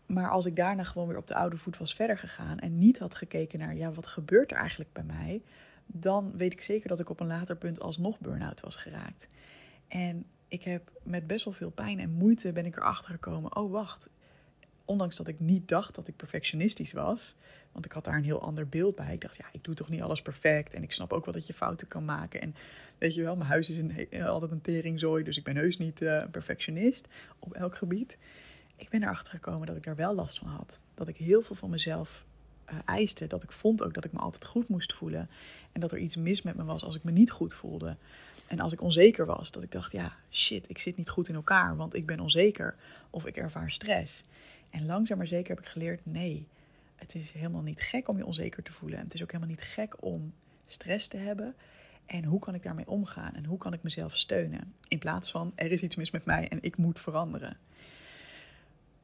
maar 0.06 0.30
als 0.30 0.46
ik 0.46 0.56
daarna 0.56 0.84
gewoon 0.84 1.08
weer 1.08 1.18
op 1.18 1.28
de 1.28 1.36
oude 1.36 1.58
voet 1.58 1.78
was 1.78 1.96
verder 1.96 2.18
gegaan 2.18 2.60
en 2.60 2.78
niet 2.78 3.00
had 3.00 3.16
gekeken 3.16 3.60
naar, 3.60 3.76
ja, 3.76 3.92
wat 3.92 4.08
gebeurt 4.08 4.52
er 4.52 4.58
eigenlijk 4.58 4.94
bij 4.94 5.04
mij? 5.04 5.42
Dan 5.86 6.38
weet 6.38 6.54
ik 6.54 6.62
zeker 6.62 6.90
dat 6.90 7.00
ik 7.00 7.10
op 7.10 7.20
een 7.20 7.28
later 7.28 7.56
punt 7.56 7.80
alsnog 7.80 8.20
burn-out 8.20 8.60
was 8.60 8.76
geraakt. 8.76 9.28
En 9.88 10.26
ik 10.48 10.64
heb 10.64 10.92
met 11.04 11.28
best 11.28 11.46
wel 11.46 11.54
veel 11.54 11.70
pijn 11.70 12.00
en 12.00 12.12
moeite 12.12 12.52
ben 12.52 12.66
ik 12.66 12.76
erachter 12.76 13.12
gekomen, 13.12 13.56
oh 13.56 13.72
wacht, 13.72 14.10
ondanks 14.88 15.16
dat 15.16 15.28
ik 15.28 15.40
niet 15.40 15.68
dacht 15.68 15.96
dat 15.96 16.08
ik 16.08 16.16
perfectionistisch 16.16 16.94
was, 16.94 17.36
want 17.72 17.86
ik 17.86 17.92
had 17.92 18.04
daar 18.04 18.16
een 18.16 18.24
heel 18.24 18.42
ander 18.42 18.70
beeld 18.70 18.96
bij. 18.96 19.14
Ik 19.14 19.22
dacht, 19.22 19.38
ja, 19.38 19.46
ik 19.52 19.64
doe 19.64 19.76
toch 19.76 19.90
niet 19.90 20.02
alles 20.02 20.22
perfect 20.22 20.74
en 20.74 20.84
ik 20.84 20.92
snap 20.92 21.14
ook 21.14 21.26
wel 21.26 21.34
dat 21.34 21.48
je 21.48 21.54
fouten 21.54 21.88
kan 21.88 22.06
maken. 22.06 22.42
En 22.42 22.56
weet 22.98 23.16
je 23.16 23.24
wel, 23.24 23.36
mijn 23.36 23.50
huis 23.50 23.70
is 23.70 23.78
een, 23.78 24.24
altijd 24.24 24.52
een 24.52 24.62
teringzooi, 24.62 25.24
dus 25.24 25.38
ik 25.38 25.44
ben 25.44 25.56
heus 25.56 25.78
niet 25.78 26.02
uh, 26.02 26.14
een 26.14 26.30
perfectionist 26.30 27.08
op 27.40 27.54
elk 27.54 27.78
gebied 27.78 28.18
ik 28.78 28.90
ben 28.90 29.04
erachter 29.04 29.34
gekomen 29.34 29.68
dat 29.68 29.76
ik 29.76 29.84
daar 29.84 29.96
wel 29.96 30.16
last 30.16 30.40
van 30.40 30.48
had. 30.48 30.80
Dat 30.94 31.08
ik 31.08 31.18
heel 31.18 31.42
veel 31.42 31.56
van 31.56 31.70
mezelf 31.70 32.26
uh, 32.70 32.78
eiste. 32.86 33.28
Dat 33.28 33.44
ik 33.44 33.52
vond 33.52 33.84
ook 33.84 33.94
dat 33.94 34.06
ik 34.06 34.12
me 34.12 34.20
altijd 34.20 34.46
goed 34.46 34.68
moest 34.68 34.94
voelen. 34.94 35.30
En 35.72 35.82
dat 35.82 35.92
er 35.92 35.98
iets 35.98 36.16
mis 36.16 36.42
met 36.42 36.56
me 36.56 36.64
was 36.64 36.84
als 36.84 36.96
ik 36.96 37.04
me 37.04 37.12
niet 37.12 37.32
goed 37.32 37.54
voelde. 37.54 37.96
En 38.48 38.60
als 38.60 38.74
ik 38.74 38.82
onzeker 38.82 39.26
was, 39.26 39.52
dat 39.52 39.64
ik 39.64 39.72
dacht, 39.72 39.92
ja, 39.92 40.16
shit, 40.32 40.70
ik 40.70 40.78
zit 40.78 40.98
niet 40.98 41.10
goed 41.10 41.28
in 41.28 41.36
elkaar, 41.36 41.76
want 41.76 41.96
ik 41.96 42.06
ben 42.06 42.20
onzeker. 42.20 42.76
Of 43.10 43.26
ik 43.26 43.38
ervaar 43.38 43.72
stress. 43.72 44.24
En 44.70 44.86
langzaam 44.86 45.18
maar 45.18 45.28
zeker 45.28 45.56
heb 45.56 45.66
ik 45.66 45.72
geleerd, 45.72 46.06
nee, 46.06 46.48
het 46.96 47.16
is 47.16 47.32
helemaal 47.32 47.62
niet 47.62 47.82
gek 47.82 48.08
om 48.08 48.18
je 48.18 48.26
onzeker 48.26 48.64
te 48.64 48.74
voelen. 48.74 48.98
En 48.98 49.04
het 49.04 49.14
is 49.14 49.22
ook 49.22 49.32
helemaal 49.32 49.56
niet 49.56 49.62
gek 49.62 50.04
om 50.04 50.34
stress 50.66 51.08
te 51.08 51.18
hebben. 51.18 51.56
En 52.06 52.24
hoe 52.24 52.40
kan 52.40 52.56
ik 52.56 52.64
daarmee 52.64 52.88
omgaan? 52.88 53.34
En 53.34 53.46
hoe 53.46 53.58
kan 53.58 53.74
ik 53.74 53.84
mezelf 53.84 54.18
steunen? 54.18 54.74
In 54.88 55.00
plaats 55.00 55.32
van, 55.32 55.52
er 55.56 55.72
is 55.72 55.82
iets 55.82 55.96
mis 55.96 56.12
met 56.12 56.26
mij 56.26 56.48
en 56.48 56.58
ik 56.62 56.78
moet 56.78 57.00
veranderen. 57.00 57.58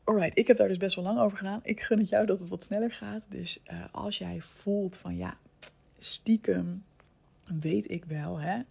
Alright, 0.04 0.38
ik 0.38 0.48
heb 0.48 0.58
daar 0.58 0.68
dus 0.68 0.78
best 0.78 0.96
wel 0.96 1.04
lang 1.06 1.20
over 1.20 1.38
gedaan. 1.38 1.60
Ik 1.64 1.82
gun 1.82 2.00
het 2.00 2.10
jou 2.10 2.26
dat 2.26 2.40
het 2.40 2.50
wat 2.50 2.64
sneller 2.64 2.92
gaat. 2.92 3.22
Dus 3.28 3.60
uh, 3.72 3.84
als 3.92 4.18
jij 4.18 4.42
voelt 4.42 4.98
van 4.98 5.18
ja, 5.18 5.38
stiekem 5.98 6.84
weet 7.62 7.92
ik 7.92 8.06
wel 8.06 8.40
hè, 8.40 8.62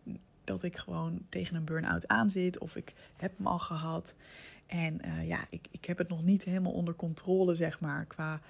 dat 0.44 0.62
ik 0.62 0.76
gewoon 0.76 1.26
tegen 1.28 1.56
een 1.56 1.64
burn-out 1.64 2.08
aan 2.08 2.30
zit. 2.30 2.58
Of 2.58 2.76
ik 2.76 2.94
heb 3.16 3.36
hem 3.36 3.46
al 3.46 3.58
gehad. 3.58 4.14
En 4.72 5.00
uh, 5.04 5.28
ja, 5.28 5.46
ik, 5.50 5.66
ik 5.70 5.84
heb 5.84 5.98
het 5.98 6.08
nog 6.08 6.22
niet 6.22 6.44
helemaal 6.44 6.72
onder 6.72 6.94
controle, 6.94 7.54
zeg 7.54 7.80
maar. 7.80 8.04
Qua 8.04 8.40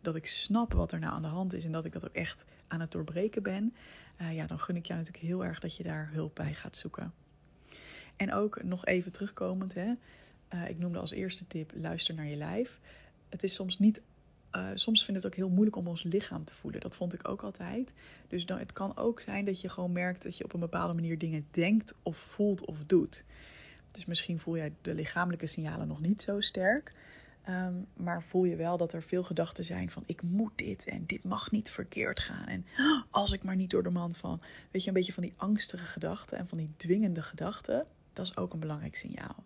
dat 0.00 0.14
ik 0.14 0.26
snap 0.26 0.72
wat 0.72 0.92
er 0.92 0.98
nou 0.98 1.12
aan 1.12 1.22
de 1.22 1.28
hand 1.28 1.54
is. 1.54 1.64
En 1.64 1.72
dat 1.72 1.84
ik 1.84 1.92
dat 1.92 2.08
ook 2.08 2.14
echt 2.14 2.44
aan 2.66 2.80
het 2.80 2.90
doorbreken 2.90 3.42
ben. 3.42 3.74
Uh, 4.20 4.34
ja, 4.34 4.46
dan 4.46 4.60
gun 4.60 4.76
ik 4.76 4.86
jou 4.86 4.98
natuurlijk 4.98 5.26
heel 5.26 5.44
erg 5.44 5.60
dat 5.60 5.76
je 5.76 5.82
daar 5.82 6.10
hulp 6.12 6.34
bij 6.34 6.54
gaat 6.54 6.76
zoeken. 6.76 7.12
En 8.16 8.32
ook 8.32 8.62
nog 8.62 8.86
even 8.86 9.12
terugkomend, 9.12 9.74
hè. 9.74 9.92
Uh, 10.54 10.68
ik 10.68 10.78
noemde 10.78 10.98
als 10.98 11.10
eerste 11.10 11.46
tip: 11.46 11.72
luister 11.74 12.14
naar 12.14 12.26
je 12.26 12.36
lijf. 12.36 12.80
Het 13.28 13.42
is 13.42 13.54
soms 13.54 13.78
niet. 13.78 14.00
Soms 14.74 15.04
vind 15.04 15.16
ik 15.16 15.22
het 15.22 15.32
ook 15.32 15.38
heel 15.38 15.48
moeilijk 15.48 15.76
om 15.76 15.88
ons 15.88 16.02
lichaam 16.02 16.44
te 16.44 16.54
voelen. 16.54 16.80
Dat 16.80 16.96
vond 16.96 17.14
ik 17.14 17.28
ook 17.28 17.42
altijd. 17.42 17.92
Dus 18.28 18.46
dan, 18.46 18.58
het 18.58 18.72
kan 18.72 18.96
ook 18.96 19.20
zijn 19.20 19.44
dat 19.44 19.60
je 19.60 19.68
gewoon 19.68 19.92
merkt 19.92 20.22
dat 20.22 20.36
je 20.36 20.44
op 20.44 20.52
een 20.52 20.60
bepaalde 20.60 20.94
manier 20.94 21.18
dingen 21.18 21.46
denkt 21.50 21.94
of 22.02 22.16
voelt 22.16 22.64
of 22.64 22.84
doet. 22.86 23.24
Dus 23.90 24.04
misschien 24.04 24.38
voel 24.38 24.56
jij 24.56 24.72
de 24.82 24.94
lichamelijke 24.94 25.46
signalen 25.46 25.88
nog 25.88 26.00
niet 26.00 26.22
zo 26.22 26.40
sterk. 26.40 26.92
Um, 27.48 27.86
maar 27.96 28.22
voel 28.22 28.44
je 28.44 28.56
wel 28.56 28.76
dat 28.76 28.92
er 28.92 29.02
veel 29.02 29.22
gedachten 29.22 29.64
zijn 29.64 29.90
van 29.90 30.02
ik 30.06 30.22
moet 30.22 30.52
dit 30.54 30.84
en 30.84 31.06
dit 31.06 31.24
mag 31.24 31.50
niet 31.50 31.70
verkeerd 31.70 32.20
gaan. 32.20 32.46
En 32.46 32.66
als 33.10 33.32
ik 33.32 33.42
maar 33.42 33.56
niet 33.56 33.70
door 33.70 33.82
de 33.82 33.90
man 33.90 34.14
van, 34.14 34.40
weet 34.70 34.82
je, 34.82 34.88
een 34.88 34.94
beetje 34.94 35.12
van 35.12 35.22
die 35.22 35.34
angstige 35.36 35.84
gedachten 35.84 36.38
en 36.38 36.48
van 36.48 36.58
die 36.58 36.70
dwingende 36.76 37.22
gedachten. 37.22 37.86
Dat 38.12 38.26
is 38.26 38.36
ook 38.36 38.52
een 38.52 38.60
belangrijk 38.60 38.96
signaal. 38.96 39.44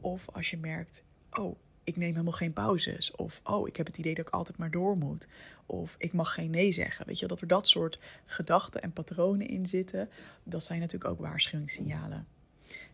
Of 0.00 0.28
als 0.28 0.50
je 0.50 0.58
merkt, 0.58 1.04
oh, 1.30 1.56
ik 1.84 1.96
neem 1.96 2.10
helemaal 2.10 2.32
geen 2.32 2.52
pauzes. 2.52 3.10
Of, 3.10 3.40
oh, 3.44 3.68
ik 3.68 3.76
heb 3.76 3.86
het 3.86 3.98
idee 3.98 4.14
dat 4.14 4.26
ik 4.26 4.32
altijd 4.32 4.58
maar 4.58 4.70
door 4.70 4.96
moet. 4.96 5.28
Of, 5.66 5.94
ik 5.98 6.12
mag 6.12 6.34
geen 6.34 6.50
nee 6.50 6.72
zeggen. 6.72 7.06
Weet 7.06 7.18
je, 7.18 7.26
dat 7.26 7.40
er 7.40 7.46
dat 7.46 7.68
soort 7.68 7.98
gedachten 8.24 8.82
en 8.82 8.92
patronen 8.92 9.48
in 9.48 9.66
zitten. 9.66 10.08
Dat 10.42 10.64
zijn 10.64 10.80
natuurlijk 10.80 11.10
ook 11.10 11.20
waarschuwingssignalen. 11.20 12.26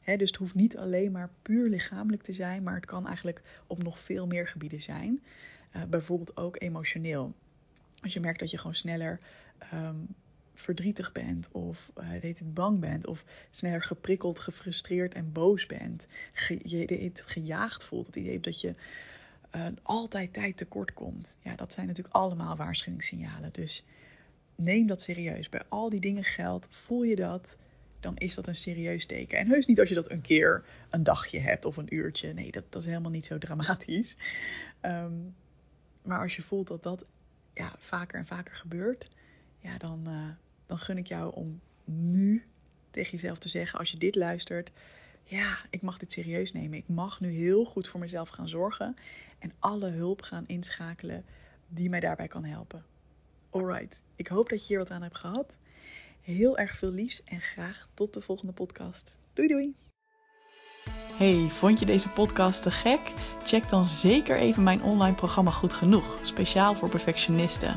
Dus 0.04 0.30
het 0.30 0.36
hoeft 0.36 0.54
niet 0.54 0.76
alleen 0.76 1.12
maar 1.12 1.30
puur 1.42 1.68
lichamelijk 1.68 2.22
te 2.22 2.32
zijn, 2.32 2.62
maar 2.62 2.74
het 2.74 2.86
kan 2.86 3.06
eigenlijk 3.06 3.42
op 3.66 3.82
nog 3.82 4.00
veel 4.00 4.26
meer 4.26 4.46
gebieden 4.46 4.80
zijn. 4.80 5.22
Uh, 5.76 5.82
bijvoorbeeld 5.84 6.36
ook 6.36 6.60
emotioneel. 6.60 7.34
Als 8.02 8.12
je 8.12 8.20
merkt 8.20 8.40
dat 8.40 8.50
je 8.50 8.58
gewoon 8.58 8.74
sneller 8.74 9.20
um, 9.74 10.06
verdrietig 10.54 11.12
bent 11.12 11.48
of 11.52 11.92
uh, 11.98 12.04
heet 12.08 12.38
het 12.38 12.54
bang 12.54 12.80
bent 12.80 13.06
of 13.06 13.24
sneller 13.50 13.82
geprikkeld, 13.82 14.38
gefrustreerd 14.38 15.14
en 15.14 15.32
boos 15.32 15.66
bent. 15.66 16.06
Ge 16.32 16.60
je 16.62 17.04
het 17.04 17.22
gejaagd 17.26 17.84
voelt, 17.84 18.06
het 18.06 18.16
idee 18.16 18.40
dat 18.40 18.60
je 18.60 18.72
uh, 19.56 19.66
altijd 19.82 20.32
tijd 20.32 20.56
tekort 20.56 20.92
komt. 20.92 21.38
Ja, 21.42 21.54
dat 21.54 21.72
zijn 21.72 21.86
natuurlijk 21.86 22.14
allemaal 22.14 22.56
waarschuwingssignalen. 22.56 23.52
Dus 23.52 23.84
neem 24.54 24.86
dat 24.86 25.02
serieus. 25.02 25.48
Bij 25.48 25.62
al 25.68 25.88
die 25.88 26.00
dingen 26.00 26.24
geldt, 26.24 26.66
voel 26.70 27.02
je 27.02 27.16
dat, 27.16 27.56
dan 28.00 28.16
is 28.16 28.34
dat 28.34 28.46
een 28.46 28.54
serieus 28.54 29.06
teken. 29.06 29.38
En 29.38 29.48
heus 29.48 29.66
niet 29.66 29.80
als 29.80 29.88
je 29.88 29.94
dat 29.94 30.10
een 30.10 30.20
keer 30.20 30.64
een 30.90 31.02
dagje 31.02 31.38
hebt 31.38 31.64
of 31.64 31.76
een 31.76 31.94
uurtje. 31.94 32.32
Nee, 32.32 32.50
dat, 32.50 32.64
dat 32.68 32.82
is 32.82 32.88
helemaal 32.88 33.10
niet 33.10 33.26
zo 33.26 33.38
dramatisch. 33.38 34.16
Um, 34.82 35.34
maar 36.02 36.20
als 36.20 36.36
je 36.36 36.42
voelt 36.42 36.68
dat 36.68 36.82
dat 36.82 37.04
ja, 37.54 37.74
vaker 37.78 38.18
en 38.18 38.26
vaker 38.26 38.54
gebeurt, 38.54 39.08
ja, 39.58 39.78
dan, 39.78 40.04
uh, 40.08 40.28
dan 40.66 40.78
gun 40.78 40.98
ik 40.98 41.06
jou 41.06 41.34
om 41.34 41.60
nu 41.84 42.44
tegen 42.90 43.10
jezelf 43.10 43.38
te 43.38 43.48
zeggen, 43.48 43.78
als 43.78 43.90
je 43.90 43.98
dit 43.98 44.14
luistert, 44.14 44.70
ja, 45.24 45.58
ik 45.70 45.82
mag 45.82 45.98
dit 45.98 46.12
serieus 46.12 46.52
nemen. 46.52 46.78
Ik 46.78 46.88
mag 46.88 47.20
nu 47.20 47.30
heel 47.30 47.64
goed 47.64 47.88
voor 47.88 48.00
mezelf 48.00 48.28
gaan 48.28 48.48
zorgen 48.48 48.96
en 49.38 49.52
alle 49.58 49.90
hulp 49.90 50.22
gaan 50.22 50.46
inschakelen 50.46 51.24
die 51.68 51.88
mij 51.88 52.00
daarbij 52.00 52.28
kan 52.28 52.44
helpen. 52.44 52.84
Alright, 53.50 54.00
ik 54.16 54.26
hoop 54.26 54.48
dat 54.48 54.60
je 54.60 54.66
hier 54.66 54.78
wat 54.78 54.90
aan 54.90 55.02
hebt 55.02 55.16
gehad. 55.16 55.56
Heel 56.36 56.58
erg 56.58 56.76
veel 56.76 56.90
liefs 56.90 57.24
en 57.24 57.40
graag 57.40 57.88
tot 57.94 58.14
de 58.14 58.20
volgende 58.20 58.52
podcast. 58.52 59.16
Doei 59.32 59.48
doei! 59.48 59.74
Hey, 61.16 61.48
vond 61.50 61.78
je 61.78 61.86
deze 61.86 62.08
podcast 62.08 62.62
te 62.62 62.70
gek? 62.70 63.00
Check 63.44 63.68
dan 63.68 63.86
zeker 63.86 64.38
even 64.38 64.62
mijn 64.62 64.82
online 64.82 65.14
programma 65.14 65.50
Goed 65.50 65.72
Genoeg, 65.72 66.18
speciaal 66.22 66.74
voor 66.74 66.88
perfectionisten. 66.88 67.76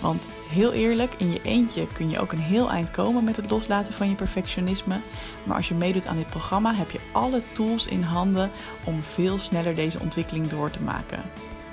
Want 0.00 0.22
heel 0.48 0.72
eerlijk, 0.72 1.14
in 1.14 1.32
je 1.32 1.42
eentje 1.42 1.86
kun 1.86 2.10
je 2.10 2.18
ook 2.20 2.32
een 2.32 2.38
heel 2.38 2.70
eind 2.70 2.90
komen 2.90 3.24
met 3.24 3.36
het 3.36 3.50
loslaten 3.50 3.94
van 3.94 4.08
je 4.08 4.14
perfectionisme. 4.14 5.00
Maar 5.44 5.56
als 5.56 5.68
je 5.68 5.74
meedoet 5.74 6.06
aan 6.06 6.16
dit 6.16 6.26
programma, 6.26 6.74
heb 6.74 6.90
je 6.90 7.00
alle 7.12 7.42
tools 7.52 7.86
in 7.86 8.02
handen 8.02 8.50
om 8.84 9.02
veel 9.02 9.38
sneller 9.38 9.74
deze 9.74 10.00
ontwikkeling 10.00 10.46
door 10.46 10.70
te 10.70 10.82
maken. 10.82 11.22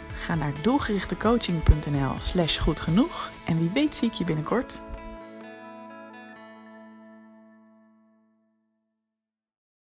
Ga 0.08 0.36
naar 0.36 0.54
doelgerichtecoaching.nl/slash 0.62 2.60
goed 2.60 2.80
genoeg 2.80 3.32
en 3.46 3.58
wie 3.58 3.72
weet 3.74 3.96
zie 3.96 4.08
ik 4.08 4.14
je 4.14 4.24
binnenkort. 4.24 4.82